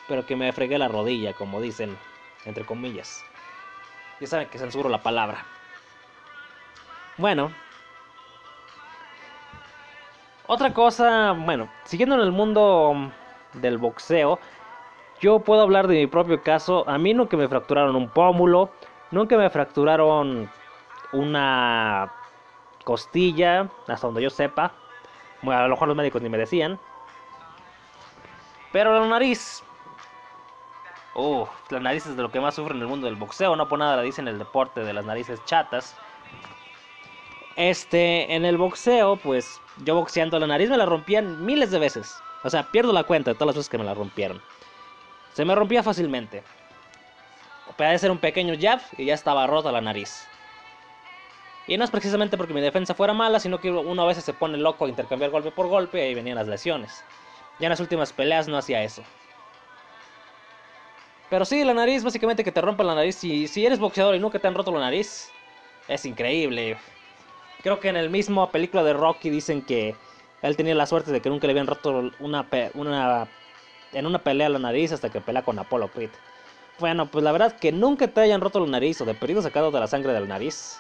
pero 0.10 0.26
que 0.26 0.36
me 0.36 0.52
fregué 0.52 0.78
la 0.78 0.90
rodilla, 0.90 1.32
como 1.32 1.62
dicen, 1.62 1.98
entre 2.46 2.66
comillas. 2.66 3.24
Ya 4.20 4.28
saben 4.28 4.50
que 4.50 4.60
censuro 4.60 4.90
la 4.90 5.02
palabra. 5.02 5.46
Bueno. 7.16 7.50
Otra 10.52 10.74
cosa, 10.74 11.34
bueno, 11.34 11.70
siguiendo 11.84 12.16
en 12.16 12.22
el 12.22 12.32
mundo 12.32 13.12
del 13.54 13.78
boxeo, 13.78 14.40
yo 15.22 15.42
puedo 15.42 15.62
hablar 15.62 15.88
de 15.88 15.94
mi 15.94 16.08
propio 16.08 16.42
caso. 16.42 16.90
A 16.90 16.98
mí 16.98 17.14
nunca 17.14 17.38
me 17.38 17.48
fracturaron 17.48 17.96
un 17.96 18.10
pómulo, 18.10 18.72
nunca 19.12 19.38
me 19.38 19.48
fracturaron 19.52 20.50
una 21.14 22.12
costilla, 22.84 23.70
hasta 23.88 24.08
donde 24.08 24.24
yo 24.24 24.32
sepa. 24.32 24.72
Bueno, 25.44 25.60
a 25.60 25.64
lo 25.66 25.76
mejor 25.76 25.88
los 25.88 25.96
médicos 25.96 26.24
ni 26.24 26.30
me 26.30 26.40
decían. 26.40 26.80
Pero 28.72 29.00
la 29.00 29.06
nariz. 29.06 29.64
Uh, 31.14 31.46
la 31.70 31.80
nariz 31.80 32.08
es 32.08 32.18
de 32.18 32.24
lo 32.24 32.32
que 32.32 32.40
más 32.40 32.56
sufre 32.56 32.74
en 32.74 32.82
el 32.82 32.88
mundo 32.88 33.06
del 33.06 33.18
boxeo. 33.18 33.56
No 33.56 33.68
por 33.68 33.78
nada 33.78 33.98
la 33.98 34.02
dicen 34.02 34.28
el 34.28 34.40
deporte 34.40 34.82
de 34.82 34.94
las 34.94 35.06
narices 35.06 35.46
chatas. 35.46 35.96
Este, 37.60 38.34
en 38.34 38.46
el 38.46 38.56
boxeo, 38.56 39.18
pues 39.18 39.60
yo 39.84 39.94
boxeando 39.94 40.40
la 40.40 40.48
nariz 40.48 40.70
me 40.70 40.78
la 40.78 40.86
rompían 40.86 41.46
miles 41.46 41.72
de 41.72 41.80
veces. 41.80 42.16
O 42.42 42.50
sea, 42.50 42.64
pierdo 42.64 42.94
la 42.94 43.04
cuenta 43.04 43.32
de 43.32 43.36
todas 43.36 43.48
las 43.48 43.58
veces 43.58 43.70
que 43.70 43.78
me 43.78 43.84
la 43.84 43.94
rompieron. 43.94 44.42
Se 45.34 45.44
me 45.44 45.54
rompía 45.54 45.84
fácilmente. 45.84 46.42
Podía 47.76 47.98
ser 48.00 48.12
un 48.12 48.18
pequeño 48.18 48.54
jab 48.58 48.80
y 48.98 49.04
ya 49.04 49.14
estaba 49.14 49.46
rota 49.46 49.74
la 49.74 49.82
nariz. 49.82 50.26
Y 51.68 51.78
no 51.78 51.84
es 51.84 51.92
precisamente 51.92 52.38
porque 52.38 52.54
mi 52.54 52.62
defensa 52.62 52.94
fuera 52.94 53.12
mala, 53.12 53.42
sino 53.42 53.60
que 53.60 53.70
uno 53.70 54.02
a 54.04 54.08
veces 54.08 54.24
se 54.24 54.34
pone 54.34 54.58
loco 54.58 54.86
a 54.86 54.90
intercambiar 54.90 55.30
golpe 55.30 55.52
por 55.52 55.68
golpe 55.68 55.98
y 56.00 56.08
ahí 56.08 56.16
venían 56.16 56.38
las 56.38 56.48
lesiones. 56.48 57.04
Ya 57.60 57.68
en 57.68 57.72
las 57.72 57.82
últimas 57.82 58.14
peleas 58.14 58.48
no 58.48 58.58
hacía 58.58 58.84
eso. 58.84 59.04
Pero 61.30 61.44
sí, 61.44 61.66
la 61.66 61.74
nariz, 61.74 62.06
básicamente 62.06 62.46
que 62.46 62.54
te 62.54 62.62
rompa 62.62 62.86
la 62.86 62.96
nariz. 62.96 63.18
Si, 63.18 63.50
si 63.50 63.66
eres 63.66 63.80
boxeador 63.80 64.16
y 64.16 64.20
nunca 64.20 64.40
te 64.40 64.48
han 64.48 64.56
roto 64.56 64.72
la 64.72 64.80
nariz, 64.80 65.30
es 65.90 66.06
increíble. 66.06 66.78
Creo 67.62 67.80
que 67.80 67.90
en 67.90 67.98
el 67.98 68.10
mismo 68.10 68.50
película 68.52 68.84
de 68.84 68.94
Rocky 68.94 69.30
dicen 69.30 69.62
que 69.62 69.96
él 70.42 70.56
tenía 70.56 70.76
la 70.76 70.86
suerte 70.86 71.12
de 71.12 71.22
que 71.22 71.30
nunca 71.30 71.48
le 71.48 71.52
habían 71.52 71.68
roto 71.68 72.12
una, 72.20 72.48
una 72.74 73.28
en 73.92 74.06
una 74.06 74.20
pelea 74.20 74.50
la 74.50 74.60
nariz 74.60 74.92
hasta 74.92 75.10
que 75.10 75.22
pelea 75.22 75.44
con 75.44 75.60
Apollo 75.60 75.90
Creed. 75.90 76.12
Bueno, 76.80 77.08
pues 77.08 77.24
la 77.24 77.32
verdad 77.32 77.58
que 77.60 77.72
nunca 77.72 78.08
te 78.08 78.22
hayan 78.22 78.40
roto 78.40 78.62
la 78.62 78.68
nariz 78.68 79.02
o 79.02 79.06
de 79.06 79.14
perdido 79.14 79.42
sacado 79.42 79.72
de 79.72 79.80
la 79.80 79.88
sangre 79.88 80.14
de 80.14 80.22
la 80.22 80.28
nariz 80.28 80.80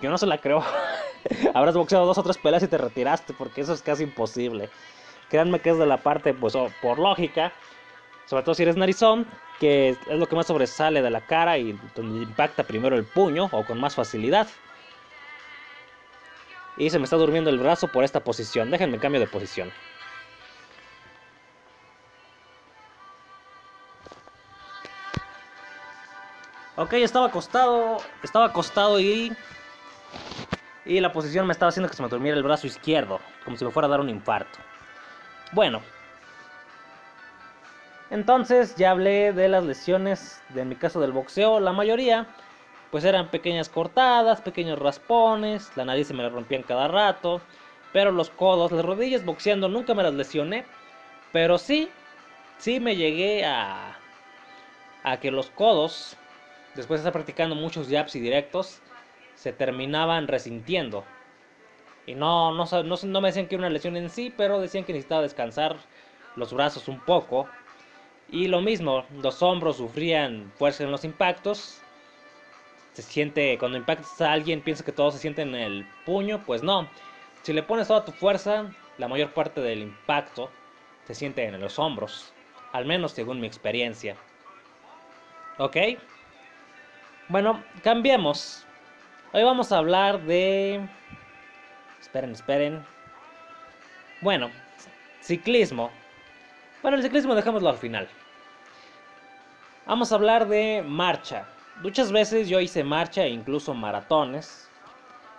yo 0.00 0.10
no 0.10 0.18
se 0.18 0.26
la 0.26 0.38
creo. 0.38 0.62
Habrás 1.54 1.76
boxeado 1.76 2.06
dos 2.06 2.18
o 2.18 2.22
tres 2.22 2.38
peleas 2.38 2.62
y 2.62 2.68
te 2.68 2.78
retiraste, 2.78 3.32
porque 3.32 3.62
eso 3.62 3.72
es 3.72 3.82
casi 3.82 4.02
imposible. 4.04 4.68
Créanme 5.28 5.60
que 5.60 5.70
es 5.70 5.78
de 5.78 5.86
la 5.86 5.98
parte, 5.98 6.34
pues 6.34 6.54
por 6.80 6.98
lógica, 6.98 7.52
sobre 8.26 8.42
todo 8.42 8.54
si 8.54 8.62
eres 8.62 8.76
narizón, 8.76 9.26
que 9.58 9.90
es 9.90 9.98
lo 10.08 10.28
que 10.28 10.36
más 10.36 10.46
sobresale 10.46 11.02
de 11.02 11.10
la 11.10 11.20
cara 11.20 11.58
y 11.58 11.78
donde 11.94 12.22
impacta 12.22 12.64
primero 12.64 12.96
el 12.96 13.04
puño 13.04 13.48
o 13.50 13.64
con 13.64 13.80
más 13.80 13.94
facilidad. 13.94 14.46
Y 16.76 16.90
se 16.90 16.98
me 16.98 17.04
está 17.04 17.16
durmiendo 17.16 17.50
el 17.50 17.58
brazo 17.58 17.88
por 17.88 18.04
esta 18.04 18.20
posición. 18.20 18.70
Déjenme 18.70 18.98
cambio 18.98 19.20
de 19.20 19.26
posición. 19.26 19.72
Ok, 26.76 26.92
estaba 26.94 27.26
acostado, 27.26 27.96
estaba 28.22 28.46
acostado 28.46 29.00
y 29.00 29.32
y 30.86 31.00
la 31.00 31.12
posición 31.12 31.46
me 31.46 31.52
estaba 31.52 31.70
haciendo 31.70 31.88
que 31.88 31.96
se 31.96 32.02
me 32.02 32.08
durmiera 32.08 32.36
el 32.36 32.44
brazo 32.44 32.66
izquierdo, 32.66 33.20
como 33.44 33.56
si 33.56 33.64
me 33.64 33.70
fuera 33.72 33.86
a 33.86 33.90
dar 33.90 34.00
un 34.00 34.08
infarto. 34.08 34.58
Bueno. 35.52 35.82
Entonces 38.10 38.76
ya 38.76 38.92
hablé 38.92 39.32
de 39.32 39.48
las 39.48 39.64
lesiones 39.64 40.40
de 40.50 40.64
mi 40.64 40.76
caso 40.76 41.00
del 41.00 41.10
boxeo. 41.10 41.58
La 41.58 41.72
mayoría 41.72 42.28
pues 42.90 43.04
eran 43.04 43.30
pequeñas 43.30 43.68
cortadas, 43.68 44.40
pequeños 44.40 44.78
raspones, 44.78 45.70
la 45.76 45.84
nariz 45.84 46.08
se 46.08 46.14
me 46.14 46.22
la 46.22 46.28
rompían 46.28 46.62
cada 46.62 46.88
rato. 46.88 47.40
Pero 47.92 48.12
los 48.12 48.30
codos, 48.30 48.72
las 48.72 48.84
rodillas 48.84 49.24
boxeando 49.24 49.68
nunca 49.68 49.94
me 49.94 50.02
las 50.02 50.14
lesioné. 50.14 50.64
Pero 51.32 51.58
sí, 51.58 51.88
sí 52.58 52.80
me 52.80 52.96
llegué 52.96 53.44
a, 53.44 53.98
a 55.02 55.20
que 55.20 55.30
los 55.30 55.50
codos, 55.50 56.16
después 56.74 57.00
de 57.00 57.02
estar 57.02 57.12
practicando 57.12 57.54
muchos 57.54 57.88
jabs 57.88 58.16
y 58.16 58.20
directos, 58.20 58.80
se 59.34 59.52
terminaban 59.52 60.28
resintiendo. 60.28 61.04
Y 62.06 62.14
no, 62.14 62.52
no, 62.52 62.64
no, 62.84 63.20
me 63.20 63.28
decían 63.28 63.46
que 63.46 63.56
era 63.56 63.62
una 63.62 63.70
lesión 63.70 63.96
en 63.96 64.10
sí, 64.10 64.32
pero 64.36 64.60
decían 64.60 64.84
que 64.84 64.92
necesitaba 64.92 65.22
descansar 65.22 65.76
los 66.36 66.52
brazos 66.52 66.88
un 66.88 67.00
poco. 67.00 67.48
Y 68.28 68.48
lo 68.48 68.60
mismo, 68.60 69.04
los 69.22 69.42
hombros 69.42 69.76
sufrían 69.76 70.52
fuerza 70.56 70.84
en 70.84 70.90
los 70.90 71.04
impactos. 71.04 71.80
Se 72.96 73.02
siente, 73.02 73.58
cuando 73.58 73.76
impactas 73.76 74.22
a 74.22 74.32
alguien, 74.32 74.62
piensa 74.62 74.82
que 74.82 74.90
todo 74.90 75.10
se 75.10 75.18
siente 75.18 75.42
en 75.42 75.54
el 75.54 75.86
puño. 76.06 76.42
Pues 76.46 76.62
no, 76.62 76.88
si 77.42 77.52
le 77.52 77.62
pones 77.62 77.88
toda 77.88 78.06
tu 78.06 78.12
fuerza, 78.12 78.72
la 78.96 79.06
mayor 79.06 79.34
parte 79.34 79.60
del 79.60 79.80
impacto 79.80 80.50
se 81.06 81.14
siente 81.14 81.44
en 81.44 81.60
los 81.60 81.78
hombros. 81.78 82.32
Al 82.72 82.86
menos 82.86 83.12
según 83.12 83.38
mi 83.38 83.46
experiencia. 83.46 84.16
¿Ok? 85.58 85.76
Bueno, 87.28 87.62
cambiemos. 87.82 88.64
Hoy 89.34 89.42
vamos 89.42 89.72
a 89.72 89.76
hablar 89.76 90.22
de... 90.22 90.80
Esperen, 92.00 92.30
esperen. 92.30 92.82
Bueno, 94.22 94.50
ciclismo. 95.20 95.90
Bueno, 96.80 96.96
el 96.96 97.02
ciclismo 97.02 97.34
dejémoslo 97.34 97.68
al 97.68 97.76
final. 97.76 98.08
Vamos 99.84 100.12
a 100.12 100.14
hablar 100.14 100.48
de 100.48 100.82
marcha. 100.82 101.46
Muchas 101.82 102.10
veces 102.10 102.48
yo 102.48 102.60
hice 102.60 102.84
marcha 102.84 103.24
e 103.24 103.28
incluso 103.28 103.74
maratones. 103.74 104.68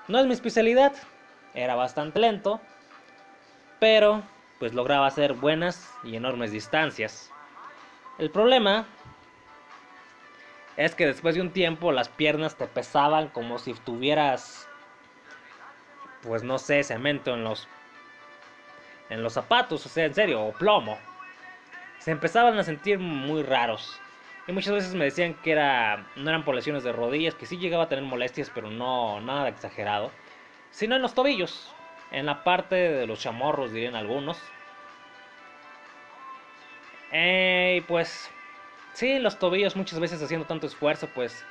No 0.08 0.20
es 0.20 0.28
mi 0.28 0.34
especialidad, 0.34 0.94
era 1.54 1.76
bastante 1.76 2.20
lento, 2.20 2.62
pero 3.80 4.22
pues 4.60 4.74
lograba 4.74 5.08
hacer 5.08 5.34
buenas 5.34 5.92
y 6.04 6.16
enormes 6.16 6.52
distancias. 6.52 7.32
El 8.20 8.30
problema 8.30 8.86
es 10.78 10.94
que 10.94 11.08
después 11.08 11.34
de 11.34 11.42
un 11.42 11.52
tiempo 11.52 11.92
las 11.92 12.08
piernas 12.08 12.56
te 12.56 12.68
pesaban 12.68 13.30
como 13.30 13.58
si 13.58 13.74
tuvieras, 13.74 14.68
pues 16.22 16.44
no 16.44 16.60
sé, 16.60 16.84
cemento 16.84 17.34
en 17.34 17.44
los, 17.44 17.68
en 19.10 19.24
los 19.24 19.34
zapatos, 19.34 19.86
o 19.88 19.90
sea, 19.90 20.06
en 20.06 20.14
serio, 20.14 20.44
o 20.44 20.52
plomo. 20.52 21.00
Se 21.98 22.12
empezaban 22.12 22.58
a 22.60 22.64
sentir 22.64 23.00
muy 23.00 23.42
raros. 23.42 24.00
Y 24.48 24.54
muchas 24.54 24.74
veces 24.74 24.96
me 24.96 25.06
decían 25.06 25.36
que 25.44 25.52
era, 25.52 26.06
no 26.16 26.30
eran 26.30 26.46
por 26.46 26.56
lesiones 26.56 26.84
de 26.84 26.94
rodillas, 26.94 27.36
que 27.36 27.46
sí 27.46 27.58
llegaba 27.58 27.84
a 27.84 27.90
tener 27.90 28.06
molestias, 28.06 28.50
pero 28.54 28.70
no 28.70 29.20
nada 29.22 29.50
exagerado. 29.50 30.12
Sino 30.72 30.96
en 30.96 31.02
los 31.02 31.14
tobillos, 31.14 31.76
en 32.12 32.26
la 32.26 32.44
parte 32.44 32.76
de 32.76 33.08
los 33.08 33.20
chamorros, 33.20 33.74
dirían 33.74 33.96
algunos. 33.96 34.42
Y 37.12 37.82
pues 37.82 38.30
Sí, 38.94 39.20
los 39.20 39.40
tobillos 39.40 39.76
muchas 39.76 40.00
veces 40.00 40.22
haciendo 40.24 40.48
tanto 40.48 40.68
esfuerzo, 40.68 41.08
pues 41.14 41.46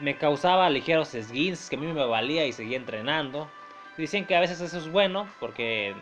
me 0.00 0.16
causaba 0.16 0.70
ligeros 0.70 1.14
esguinces 1.14 1.68
que 1.70 1.76
a 1.76 1.78
mí 1.80 1.86
me 1.88 2.06
valía 2.06 2.46
y 2.46 2.52
seguía 2.52 2.76
entrenando. 2.76 3.48
Dicen 3.96 4.26
que 4.26 4.36
a 4.36 4.40
veces 4.40 4.60
eso 4.60 4.78
es 4.78 4.88
bueno 4.88 5.28
porque 5.40 5.96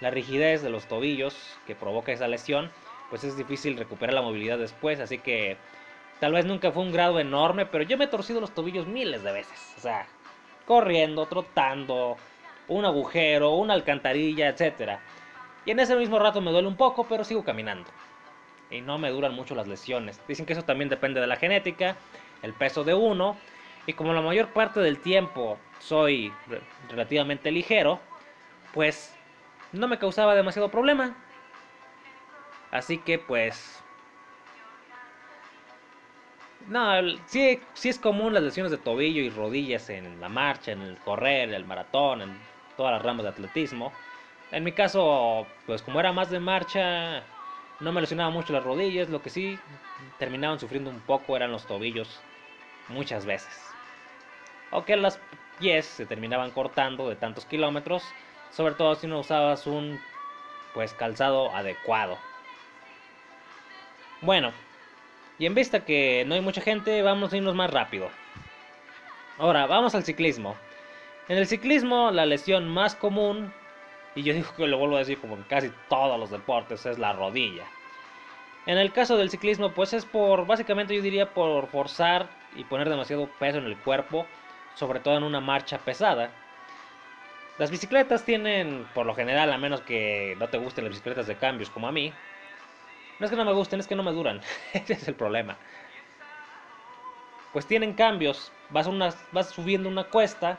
la 0.00 0.10
rigidez 0.10 0.62
de 0.62 0.70
los 0.70 0.86
tobillos 0.86 1.34
que 1.66 1.74
provoca 1.74 2.12
esa 2.12 2.28
lesión, 2.28 2.70
pues 3.12 3.24
es 3.24 3.36
difícil 3.36 3.76
recuperar 3.76 4.14
la 4.14 4.22
movilidad 4.22 4.56
después, 4.56 4.98
así 4.98 5.18
que 5.18 5.58
tal 6.18 6.32
vez 6.32 6.46
nunca 6.46 6.72
fue 6.72 6.82
un 6.82 6.92
grado 6.92 7.20
enorme, 7.20 7.66
pero 7.66 7.84
yo 7.84 7.98
me 7.98 8.06
he 8.06 8.08
torcido 8.08 8.40
los 8.40 8.54
tobillos 8.54 8.86
miles 8.86 9.22
de 9.22 9.32
veces, 9.32 9.74
o 9.76 9.82
sea, 9.82 10.06
corriendo, 10.66 11.26
trotando, 11.26 12.16
un 12.68 12.86
agujero, 12.86 13.50
una 13.50 13.74
alcantarilla, 13.74 14.48
etc. 14.48 14.98
Y 15.66 15.72
en 15.72 15.80
ese 15.80 15.94
mismo 15.94 16.18
rato 16.18 16.40
me 16.40 16.52
duele 16.52 16.68
un 16.68 16.76
poco, 16.78 17.04
pero 17.06 17.22
sigo 17.22 17.44
caminando 17.44 17.90
y 18.70 18.80
no 18.80 18.96
me 18.96 19.10
duran 19.10 19.34
mucho 19.34 19.54
las 19.54 19.68
lesiones. 19.68 20.18
Dicen 20.26 20.46
que 20.46 20.54
eso 20.54 20.62
también 20.62 20.88
depende 20.88 21.20
de 21.20 21.26
la 21.26 21.36
genética, 21.36 21.96
el 22.40 22.54
peso 22.54 22.82
de 22.82 22.94
uno, 22.94 23.36
y 23.86 23.92
como 23.92 24.14
la 24.14 24.22
mayor 24.22 24.54
parte 24.54 24.80
del 24.80 25.00
tiempo 25.00 25.58
soy 25.80 26.32
relativamente 26.88 27.50
ligero, 27.50 28.00
pues 28.72 29.14
no 29.72 29.86
me 29.86 29.98
causaba 29.98 30.34
demasiado 30.34 30.70
problema. 30.70 31.14
Así 32.72 32.98
que 32.98 33.18
pues... 33.18 33.78
No, 36.68 36.92
sí, 37.26 37.60
sí 37.74 37.88
es 37.88 37.98
común 37.98 38.34
las 38.34 38.42
lesiones 38.42 38.70
de 38.70 38.78
tobillo 38.78 39.20
y 39.20 39.30
rodillas 39.30 39.90
en 39.90 40.20
la 40.20 40.28
marcha, 40.28 40.72
en 40.72 40.80
el 40.80 40.96
correr, 40.98 41.48
en 41.48 41.54
el 41.54 41.64
maratón, 41.64 42.22
en 42.22 42.38
todas 42.76 42.92
las 42.92 43.02
ramas 43.02 43.24
de 43.24 43.30
atletismo. 43.30 43.92
En 44.50 44.64
mi 44.64 44.72
caso, 44.72 45.46
pues 45.66 45.82
como 45.82 46.00
era 46.00 46.12
más 46.12 46.30
de 46.30 46.40
marcha, 46.40 47.22
no 47.80 47.92
me 47.92 48.00
lesionaba 48.00 48.30
mucho 48.30 48.52
las 48.52 48.64
rodillas, 48.64 49.08
lo 49.08 49.22
que 49.22 49.30
sí 49.30 49.58
terminaban 50.18 50.60
sufriendo 50.60 50.90
un 50.90 51.00
poco 51.00 51.36
eran 51.36 51.52
los 51.52 51.66
tobillos. 51.66 52.20
muchas 52.88 53.26
veces. 53.26 53.52
O 54.70 54.84
que 54.84 54.96
las 54.96 55.18
pies 55.58 55.86
se 55.86 56.06
terminaban 56.06 56.50
cortando 56.50 57.08
de 57.08 57.16
tantos 57.16 57.44
kilómetros, 57.46 58.04
sobre 58.50 58.74
todo 58.74 58.94
si 58.94 59.06
no 59.06 59.20
usabas 59.20 59.66
un 59.66 60.00
pues 60.74 60.94
calzado 60.94 61.54
adecuado. 61.54 62.18
Bueno, 64.22 64.52
y 65.40 65.46
en 65.46 65.54
vista 65.54 65.84
que 65.84 66.24
no 66.26 66.34
hay 66.34 66.40
mucha 66.40 66.60
gente, 66.60 67.02
vamos 67.02 67.32
a 67.32 67.36
irnos 67.36 67.56
más 67.56 67.72
rápido. 67.72 68.08
Ahora, 69.36 69.66
vamos 69.66 69.96
al 69.96 70.04
ciclismo. 70.04 70.56
En 71.28 71.38
el 71.38 71.48
ciclismo, 71.48 72.12
la 72.12 72.24
lesión 72.24 72.68
más 72.68 72.94
común, 72.94 73.52
y 74.14 74.22
yo 74.22 74.32
digo 74.34 74.54
que 74.56 74.68
lo 74.68 74.78
vuelvo 74.78 74.94
a 74.94 75.00
decir 75.00 75.18
como 75.18 75.34
en 75.34 75.42
casi 75.42 75.72
todos 75.88 76.20
los 76.20 76.30
deportes, 76.30 76.86
es 76.86 77.00
la 77.00 77.12
rodilla. 77.12 77.64
En 78.64 78.78
el 78.78 78.92
caso 78.92 79.16
del 79.16 79.30
ciclismo, 79.30 79.72
pues 79.72 79.92
es 79.92 80.04
por, 80.04 80.46
básicamente 80.46 80.94
yo 80.94 81.02
diría 81.02 81.34
por 81.34 81.66
forzar 81.66 82.28
y 82.54 82.62
poner 82.62 82.88
demasiado 82.88 83.26
peso 83.40 83.58
en 83.58 83.64
el 83.64 83.76
cuerpo, 83.76 84.24
sobre 84.76 85.00
todo 85.00 85.16
en 85.16 85.24
una 85.24 85.40
marcha 85.40 85.78
pesada. 85.78 86.30
Las 87.58 87.72
bicicletas 87.72 88.24
tienen, 88.24 88.86
por 88.94 89.04
lo 89.04 89.16
general, 89.16 89.52
a 89.52 89.58
menos 89.58 89.80
que 89.80 90.36
no 90.38 90.48
te 90.48 90.58
gusten 90.58 90.84
las 90.84 90.92
bicicletas 90.92 91.26
de 91.26 91.34
cambios 91.34 91.70
como 91.70 91.88
a 91.88 91.92
mí, 91.92 92.12
no 93.22 93.26
es 93.26 93.30
que 93.30 93.36
no 93.36 93.44
me 93.44 93.52
gusten, 93.52 93.78
es 93.78 93.86
que 93.86 93.94
no 93.94 94.02
me 94.02 94.10
duran. 94.10 94.40
Ese 94.72 94.94
es 94.94 95.06
el 95.06 95.14
problema. 95.14 95.56
Pues 97.52 97.66
tienen 97.66 97.94
cambios. 97.94 98.50
Vas, 98.70 98.88
vas 99.30 99.50
subiendo 99.50 99.88
una 99.88 100.02
cuesta, 100.02 100.58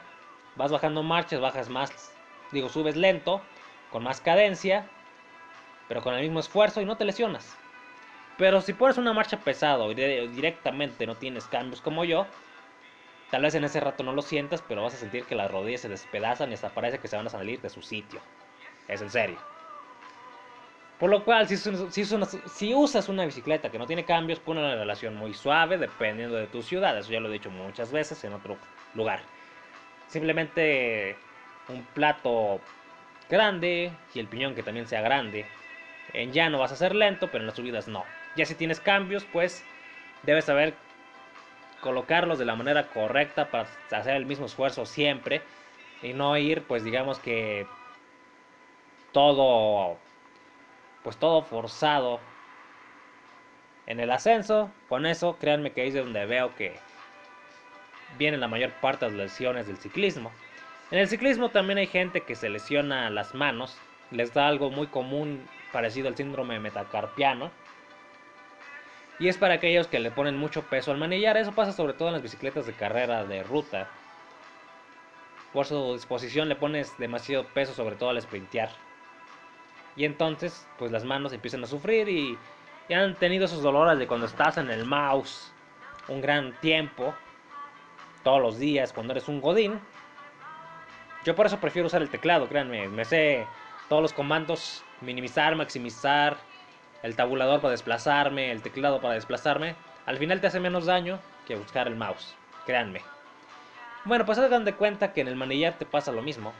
vas 0.55 0.71
bajando 0.71 1.03
marchas, 1.03 1.41
bajas 1.41 1.67
más, 1.67 2.13
digo, 2.53 2.69
subes 2.69 2.95
lento, 2.95 3.41
con 3.91 4.01
más 4.03 4.21
cadencia, 4.21 4.87
pero 5.89 6.01
con 6.01 6.13
el 6.13 6.21
mismo 6.21 6.39
esfuerzo 6.39 6.79
y 6.79 6.85
no 6.85 6.95
te 6.95 7.03
lesionas. 7.03 7.53
Pero 8.37 8.61
si 8.61 8.71
pones 8.71 8.97
una 8.97 9.11
marcha 9.11 9.35
pesado 9.35 9.91
y 9.91 9.95
directamente 9.95 11.05
no 11.05 11.15
tienes 11.15 11.43
cambios 11.47 11.81
como 11.81 12.05
yo, 12.05 12.27
tal 13.29 13.41
vez 13.41 13.55
en 13.55 13.65
ese 13.65 13.81
rato 13.81 14.03
no 14.03 14.13
lo 14.13 14.21
sientas, 14.21 14.63
pero 14.65 14.83
vas 14.83 14.93
a 14.93 14.97
sentir 14.97 15.25
que 15.25 15.35
las 15.35 15.51
rodillas 15.51 15.81
se 15.81 15.89
despedazan 15.89 16.51
y 16.51 16.53
hasta 16.53 16.69
parece 16.69 16.99
que 16.99 17.09
se 17.09 17.17
van 17.17 17.27
a 17.27 17.29
salir 17.29 17.59
de 17.59 17.69
su 17.69 17.81
sitio. 17.81 18.21
Es 18.87 19.01
en 19.01 19.09
serio. 19.09 19.52
Por 20.99 21.09
lo 21.09 21.25
cual, 21.25 21.47
si, 21.47 22.73
usas 22.73 23.09
una 23.09 23.25
bicicleta 23.25 23.69
que 23.69 23.79
no 23.79 23.87
tiene 23.87 24.05
cambios, 24.05 24.39
pone 24.39 24.61
una 24.61 24.75
relación 24.75 25.15
muy 25.15 25.33
suave 25.33 25.77
dependiendo 25.77 26.35
de 26.35 26.47
tu 26.47 26.61
ciudad. 26.61 26.97
Eso 26.97 27.11
ya 27.11 27.19
lo 27.19 27.29
he 27.29 27.33
dicho 27.33 27.49
muchas 27.49 27.91
veces 27.91 28.23
en 28.23 28.33
otro 28.33 28.57
lugar. 28.93 29.21
Simplemente 30.07 31.17
un 31.67 31.83
plato 31.93 32.61
grande 33.29 33.91
y 34.13 34.19
el 34.19 34.27
piñón 34.27 34.55
que 34.55 34.63
también 34.63 34.87
sea 34.87 35.01
grande. 35.01 35.45
En 36.13 36.31
llano 36.31 36.59
vas 36.59 36.71
a 36.71 36.75
ser 36.75 36.95
lento, 36.95 37.29
pero 37.31 37.41
en 37.41 37.47
las 37.47 37.55
subidas 37.55 37.87
no. 37.87 38.05
Ya 38.35 38.45
si 38.45 38.55
tienes 38.55 38.79
cambios, 38.79 39.25
pues 39.25 39.63
debes 40.21 40.45
saber 40.45 40.75
colocarlos 41.81 42.39
de 42.39 42.45
la 42.45 42.55
manera 42.55 42.87
correcta 42.87 43.49
para 43.51 43.67
hacer 43.91 44.15
el 44.15 44.25
mismo 44.25 44.45
esfuerzo 44.45 44.85
siempre 44.85 45.41
y 46.01 46.13
no 46.13 46.37
ir, 46.37 46.63
pues 46.63 46.83
digamos 46.83 47.19
que 47.19 47.67
todo 49.11 49.97
pues 51.03 51.17
todo 51.17 51.41
forzado 51.41 52.19
en 53.85 53.99
el 53.99 54.11
ascenso. 54.11 54.71
Con 54.89 55.05
eso, 55.05 55.37
créanme 55.39 55.71
que 55.71 55.87
es 55.87 55.93
de 55.93 56.01
donde 56.01 56.25
veo 56.25 56.55
que 56.55 56.75
vienen 58.17 58.39
la 58.39 58.47
mayor 58.47 58.71
parte 58.73 59.05
de 59.05 59.11
las 59.11 59.31
lesiones 59.31 59.67
del 59.67 59.77
ciclismo. 59.77 60.31
En 60.91 60.99
el 60.99 61.07
ciclismo 61.07 61.49
también 61.49 61.79
hay 61.79 61.87
gente 61.87 62.21
que 62.21 62.35
se 62.35 62.49
lesiona 62.49 63.09
las 63.09 63.33
manos, 63.33 63.77
les 64.11 64.33
da 64.33 64.47
algo 64.47 64.69
muy 64.69 64.87
común 64.87 65.47
parecido 65.71 66.07
al 66.07 66.15
síndrome 66.15 66.59
metacarpiano. 66.59 67.51
Y 69.19 69.27
es 69.27 69.37
para 69.37 69.55
aquellos 69.55 69.87
que 69.87 69.99
le 69.99 70.11
ponen 70.11 70.37
mucho 70.37 70.63
peso 70.63 70.91
al 70.91 70.97
manillar, 70.97 71.37
eso 71.37 71.53
pasa 71.53 71.71
sobre 71.71 71.93
todo 71.93 72.09
en 72.09 72.13
las 72.13 72.23
bicicletas 72.23 72.65
de 72.65 72.73
carrera 72.73 73.23
de 73.25 73.43
ruta. 73.43 73.87
Por 75.51 75.65
su 75.65 75.93
disposición 75.93 76.49
le 76.49 76.55
pones 76.55 76.97
demasiado 76.97 77.45
peso 77.45 77.73
sobre 77.73 77.95
todo 77.95 78.09
al 78.09 78.21
sprintear. 78.21 78.69
Y 79.95 80.05
entonces, 80.05 80.67
pues 80.77 80.91
las 80.91 81.03
manos 81.03 81.33
empiezan 81.33 81.63
a 81.63 81.67
sufrir 81.67 82.09
y, 82.09 82.37
han 82.93 83.15
tenido 83.15 83.45
esos 83.45 83.63
dolores 83.63 83.97
de 83.97 84.07
cuando 84.07 84.27
estás 84.27 84.57
en 84.57 84.69
el 84.69 84.85
mouse 84.85 85.51
un 86.07 86.21
gran 86.21 86.53
tiempo, 86.59 87.15
todos 88.23 88.41
los 88.41 88.59
días, 88.59 88.91
cuando 88.91 89.13
eres 89.13 89.27
un 89.27 89.41
godín. 89.41 89.79
Yo 91.23 91.33
por 91.33 91.45
eso 91.45 91.59
prefiero 91.59 91.87
usar 91.87 92.01
el 92.01 92.09
teclado, 92.09 92.47
créanme. 92.47 92.89
Me 92.89 93.05
sé 93.05 93.47
todos 93.87 94.01
los 94.01 94.13
comandos, 94.13 94.83
minimizar, 95.01 95.55
maximizar, 95.55 96.37
el 97.03 97.15
tabulador 97.15 97.61
para 97.61 97.71
desplazarme, 97.71 98.51
el 98.51 98.61
teclado 98.61 98.99
para 98.99 99.13
desplazarme. 99.13 99.75
Al 100.05 100.17
final 100.17 100.41
te 100.41 100.47
hace 100.47 100.59
menos 100.59 100.85
daño 100.85 101.19
que 101.47 101.55
buscar 101.55 101.87
el 101.87 101.95
mouse, 101.95 102.35
créanme. 102.65 103.01
Bueno, 104.05 104.25
pues 104.25 104.37
hagan 104.37 104.65
de 104.65 104.73
cuenta 104.73 105.13
que 105.13 105.21
en 105.21 105.29
el 105.29 105.35
manillar 105.35 105.77
te 105.77 105.85
pasa 105.85 106.11
lo 106.11 106.21
mismo. 106.21 106.53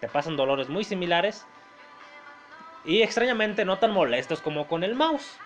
Te 0.00 0.08
pasan 0.08 0.36
dolores 0.36 0.68
muy 0.68 0.84
similares 0.84 1.46
y 2.86 3.02
extrañamente 3.02 3.64
no 3.64 3.78
tan 3.78 3.92
molestos 3.92 4.40
como 4.40 4.68
con 4.68 4.84
el 4.84 4.94
mouse. 4.94 5.38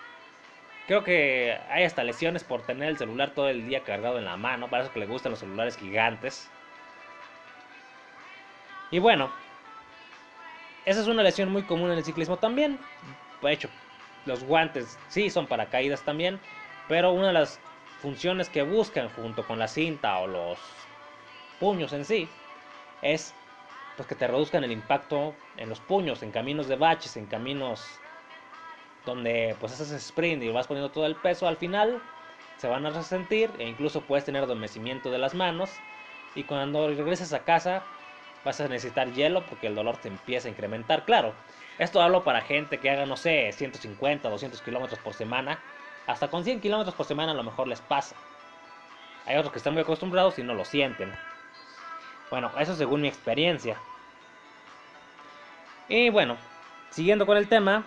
Creo 0.87 1.03
que 1.03 1.57
hay 1.69 1.83
hasta 1.83 2.03
lesiones 2.03 2.43
por 2.43 2.61
tener 2.61 2.89
el 2.89 2.97
celular 2.97 3.31
todo 3.33 3.49
el 3.49 3.65
día 3.65 3.83
cargado 3.83 4.19
en 4.19 4.25
la 4.25 4.37
mano. 4.37 4.69
Para 4.69 4.83
eso 4.83 4.93
que 4.93 4.99
le 4.99 5.07
gustan 5.07 5.31
los 5.31 5.39
celulares 5.39 5.77
gigantes. 5.77 6.49
Y 8.91 8.99
bueno, 8.99 9.29
esa 10.85 11.01
es 11.01 11.07
una 11.07 11.23
lesión 11.23 11.51
muy 11.51 11.63
común 11.63 11.91
en 11.91 11.97
el 11.97 12.03
ciclismo 12.03 12.37
también. 12.37 12.77
De 13.41 13.51
hecho, 13.51 13.69
los 14.25 14.43
guantes 14.43 14.99
sí 15.07 15.29
son 15.29 15.47
para 15.47 15.67
caídas 15.67 16.03
también. 16.03 16.39
Pero 16.87 17.11
una 17.11 17.27
de 17.27 17.33
las 17.33 17.59
funciones 18.01 18.49
que 18.49 18.61
buscan 18.61 19.09
junto 19.09 19.45
con 19.47 19.59
la 19.59 19.67
cinta 19.67 20.19
o 20.19 20.27
los 20.27 20.59
puños 21.59 21.93
en 21.93 22.05
sí 22.05 22.27
es 23.01 23.33
pues 23.95 24.07
que 24.07 24.15
te 24.15 24.27
reduzcan 24.27 24.63
el 24.63 24.71
impacto 24.71 25.33
en 25.57 25.69
los 25.69 25.79
puños, 25.79 26.23
en 26.23 26.31
caminos 26.31 26.67
de 26.67 26.75
baches, 26.75 27.17
en 27.17 27.25
caminos 27.27 27.79
donde 29.05 29.55
pues 29.59 29.73
haces 29.73 29.91
sprint 29.91 30.43
y 30.43 30.49
vas 30.49 30.67
poniendo 30.67 30.91
todo 30.91 31.05
el 31.05 31.15
peso 31.15 31.47
al 31.47 31.57
final, 31.57 32.01
se 32.57 32.67
van 32.67 32.85
a 32.85 32.91
resentir 32.91 33.49
e 33.57 33.67
incluso 33.67 34.01
puedes 34.01 34.25
tener 34.25 34.43
adormecimiento 34.43 35.09
de 35.09 35.17
las 35.17 35.33
manos 35.33 35.69
y 36.35 36.43
cuando 36.43 36.87
regreses 36.87 37.33
a 37.33 37.43
casa 37.43 37.83
vas 38.45 38.59
a 38.61 38.67
necesitar 38.67 39.11
hielo 39.11 39.45
porque 39.45 39.67
el 39.67 39.75
dolor 39.75 39.97
te 39.97 40.07
empieza 40.07 40.47
a 40.47 40.51
incrementar. 40.51 41.05
Claro, 41.05 41.33
esto 41.79 42.01
hablo 42.01 42.23
para 42.23 42.41
gente 42.41 42.79
que 42.79 42.89
haga, 42.89 43.05
no 43.05 43.17
sé, 43.17 43.51
150, 43.51 44.29
200 44.29 44.61
kilómetros 44.61 44.99
por 44.99 45.13
semana. 45.13 45.59
Hasta 46.07 46.29
con 46.29 46.43
100 46.43 46.61
kilómetros 46.61 46.95
por 46.95 47.05
semana 47.05 47.31
a 47.31 47.35
lo 47.35 47.43
mejor 47.43 47.67
les 47.67 47.81
pasa. 47.81 48.15
Hay 49.25 49.37
otros 49.37 49.51
que 49.51 49.59
están 49.59 49.73
muy 49.73 49.81
acostumbrados 49.83 50.37
y 50.39 50.43
no 50.43 50.53
lo 50.53 50.65
sienten. 50.65 51.11
Bueno, 52.31 52.49
eso 52.57 52.75
según 52.75 53.01
mi 53.01 53.09
experiencia. 53.09 53.77
Y 55.89 56.09
bueno, 56.09 56.37
siguiendo 56.89 57.25
con 57.25 57.37
el 57.37 57.49
tema, 57.49 57.83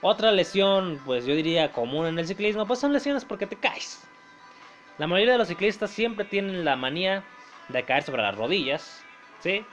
otra 0.00 0.32
lesión, 0.32 1.00
pues 1.04 1.26
yo 1.26 1.34
diría 1.34 1.70
común 1.72 2.06
en 2.06 2.18
el 2.18 2.26
ciclismo, 2.26 2.66
pues 2.66 2.80
son 2.80 2.94
lesiones 2.94 3.24
porque 3.26 3.46
te 3.46 3.56
caes. 3.56 4.08
La 4.96 5.06
mayoría 5.06 5.34
de 5.34 5.38
los 5.38 5.48
ciclistas 5.48 5.90
siempre 5.90 6.24
tienen 6.24 6.64
la 6.64 6.76
manía 6.76 7.22
de 7.68 7.84
caer 7.84 8.02
sobre 8.02 8.22
las 8.22 8.34
rodillas, 8.34 9.04
¿sí? 9.40 9.64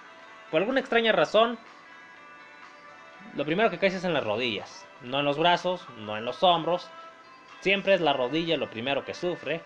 Por 0.51 0.61
alguna 0.61 0.81
extraña 0.81 1.13
razón, 1.13 1.57
lo 3.35 3.45
primero 3.45 3.69
que 3.69 3.79
caes 3.79 3.93
es 3.93 4.03
en 4.03 4.13
las 4.13 4.25
rodillas, 4.25 4.85
no 5.01 5.19
en 5.19 5.25
los 5.25 5.37
brazos, 5.37 5.87
no 5.99 6.17
en 6.17 6.25
los 6.25 6.43
hombros. 6.43 6.89
Siempre 7.61 7.93
es 7.93 8.01
la 8.01 8.11
rodilla 8.11 8.57
lo 8.57 8.69
primero 8.69 9.05
que 9.05 9.13
sufre. 9.13 9.61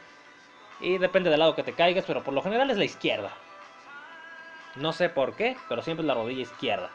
Y 0.79 0.97
depende 0.97 1.29
del 1.29 1.39
lado 1.39 1.55
que 1.55 1.63
te 1.63 1.73
caigas, 1.73 2.05
pero 2.05 2.23
por 2.23 2.33
lo 2.33 2.41
general 2.41 2.69
es 2.69 2.77
la 2.77 2.85
izquierda. 2.85 3.31
No 4.75 4.93
sé 4.93 5.09
por 5.09 5.35
qué, 5.35 5.57
pero 5.67 5.81
siempre 5.81 6.03
es 6.03 6.07
la 6.07 6.13
rodilla 6.13 6.43
izquierda. 6.43 6.91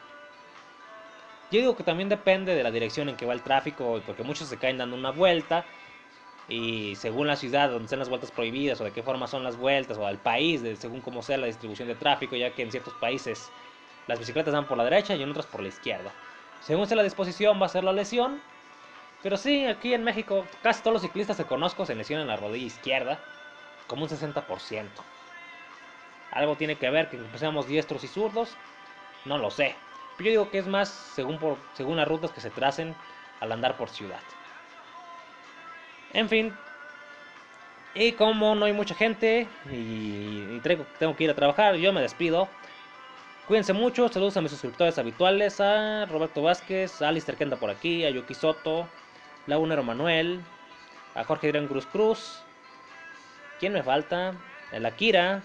Yo 1.51 1.59
digo 1.59 1.75
que 1.75 1.83
también 1.83 2.09
depende 2.09 2.55
de 2.55 2.63
la 2.63 2.71
dirección 2.71 3.09
en 3.09 3.17
que 3.17 3.25
va 3.25 3.33
el 3.33 3.41
tráfico, 3.41 4.01
porque 4.05 4.23
muchos 4.23 4.47
se 4.47 4.57
caen 4.57 4.77
dando 4.77 4.95
una 4.95 5.11
vuelta. 5.11 5.65
Y 6.47 6.95
según 6.95 7.27
la 7.27 7.35
ciudad 7.35 7.69
donde 7.69 7.85
estén 7.85 7.99
las 7.99 8.09
vueltas 8.09 8.31
prohibidas, 8.31 8.79
o 8.79 8.85
de 8.85 8.91
qué 8.91 9.03
forma 9.03 9.27
son 9.27 9.43
las 9.43 9.57
vueltas, 9.57 9.97
o 9.97 10.07
al 10.07 10.17
país, 10.17 10.61
según 10.79 11.01
cómo 11.01 11.21
sea 11.21 11.37
la 11.37 11.47
distribución 11.47 11.87
de 11.89 11.95
tráfico, 11.95 12.35
ya 12.35 12.51
que 12.51 12.63
en 12.63 12.71
ciertos 12.71 12.93
países 12.95 13.51
las 14.07 14.19
bicicletas 14.19 14.53
van 14.53 14.65
por 14.65 14.77
la 14.77 14.83
derecha 14.85 15.15
y 15.15 15.23
en 15.23 15.29
otros 15.29 15.45
por 15.45 15.61
la 15.61 15.67
izquierda. 15.67 16.11
Según 16.61 16.87
sea 16.87 16.97
la 16.97 17.03
disposición, 17.03 17.61
va 17.61 17.65
a 17.65 17.69
ser 17.69 17.83
la 17.83 17.93
lesión. 17.93 18.41
Pero 19.21 19.37
sí, 19.37 19.65
aquí 19.65 19.93
en 19.93 20.03
México, 20.03 20.45
casi 20.61 20.81
todos 20.81 20.93
los 20.93 21.01
ciclistas 21.01 21.37
que 21.37 21.45
conozco 21.45 21.85
se 21.85 21.95
lesionan 21.95 22.27
la 22.27 22.37
rodilla 22.37 22.65
izquierda 22.65 23.19
como 23.87 24.03
un 24.03 24.09
60%. 24.09 24.87
Algo 26.31 26.55
tiene 26.55 26.77
que 26.77 26.89
ver 26.89 27.09
que 27.09 27.19
seamos 27.37 27.67
diestros 27.67 28.03
y 28.03 28.07
zurdos, 28.07 28.55
no 29.25 29.37
lo 29.37 29.51
sé. 29.51 29.75
Pero 30.17 30.25
yo 30.25 30.31
digo 30.31 30.51
que 30.51 30.59
es 30.59 30.67
más 30.67 30.89
según, 30.89 31.37
por, 31.37 31.57
según 31.73 31.97
las 31.97 32.07
rutas 32.07 32.31
que 32.31 32.41
se 32.41 32.49
tracen 32.49 32.95
al 33.39 33.51
andar 33.51 33.77
por 33.77 33.89
ciudad. 33.89 34.21
En 36.13 36.29
fin, 36.29 36.53
y 37.95 38.13
como 38.13 38.55
no 38.55 38.65
hay 38.65 38.73
mucha 38.73 38.95
gente 38.95 39.47
y, 39.71 40.59
tengo, 40.59 41.15
que 41.15 41.23
ir 41.23 41.29
a 41.29 41.35
trabajar, 41.35 41.75
yo 41.75 41.93
me 41.93 42.01
despido. 42.01 42.47
Cuídense 43.47 43.73
mucho, 43.73 44.07
saludos 44.09 44.37
a 44.37 44.41
mis 44.41 44.51
suscriptores 44.51 44.97
habituales, 44.97 45.59
a 45.59 46.05
Roberto 46.05 46.41
Vázquez, 46.41 47.01
a 47.01 47.09
Alistair 47.09 47.37
que 47.37 47.45
por 47.45 47.69
aquí, 47.69 48.03
a 48.05 48.09
Yuki 48.09 48.33
Soto, 48.33 48.87
Lagunero 49.45 49.83
Manuel, 49.83 50.41
a 51.13 51.23
Jorge 51.23 51.47
Adrián 51.47 51.67
Cruz 51.67 51.85
Cruz, 51.85 52.43
¿Quién 53.63 53.71
me 53.71 53.81
falta? 53.81 54.33
El 54.73 54.85
Akira. 54.85 55.41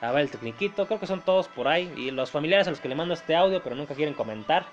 A 0.00 0.12
ver, 0.12 0.22
el 0.22 0.30
Tecniquito. 0.30 0.86
Creo 0.86 0.98
que 0.98 1.06
son 1.06 1.20
todos 1.20 1.46
por 1.46 1.68
ahí. 1.68 1.92
Y 1.94 2.10
los 2.10 2.30
familiares 2.30 2.66
a 2.68 2.70
los 2.70 2.80
que 2.80 2.88
le 2.88 2.94
mando 2.94 3.12
este 3.12 3.36
audio, 3.36 3.62
pero 3.62 3.76
nunca 3.76 3.94
quieren 3.94 4.14
comentar. 4.14 4.64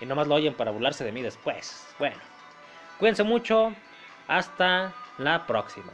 Y 0.00 0.06
nomás 0.06 0.26
lo 0.26 0.36
oyen 0.36 0.54
para 0.54 0.70
burlarse 0.70 1.04
de 1.04 1.12
mí 1.12 1.20
después. 1.20 1.86
Bueno, 1.98 2.16
cuídense 2.98 3.24
mucho. 3.24 3.74
Hasta 4.26 4.94
la 5.18 5.46
próxima. 5.46 5.92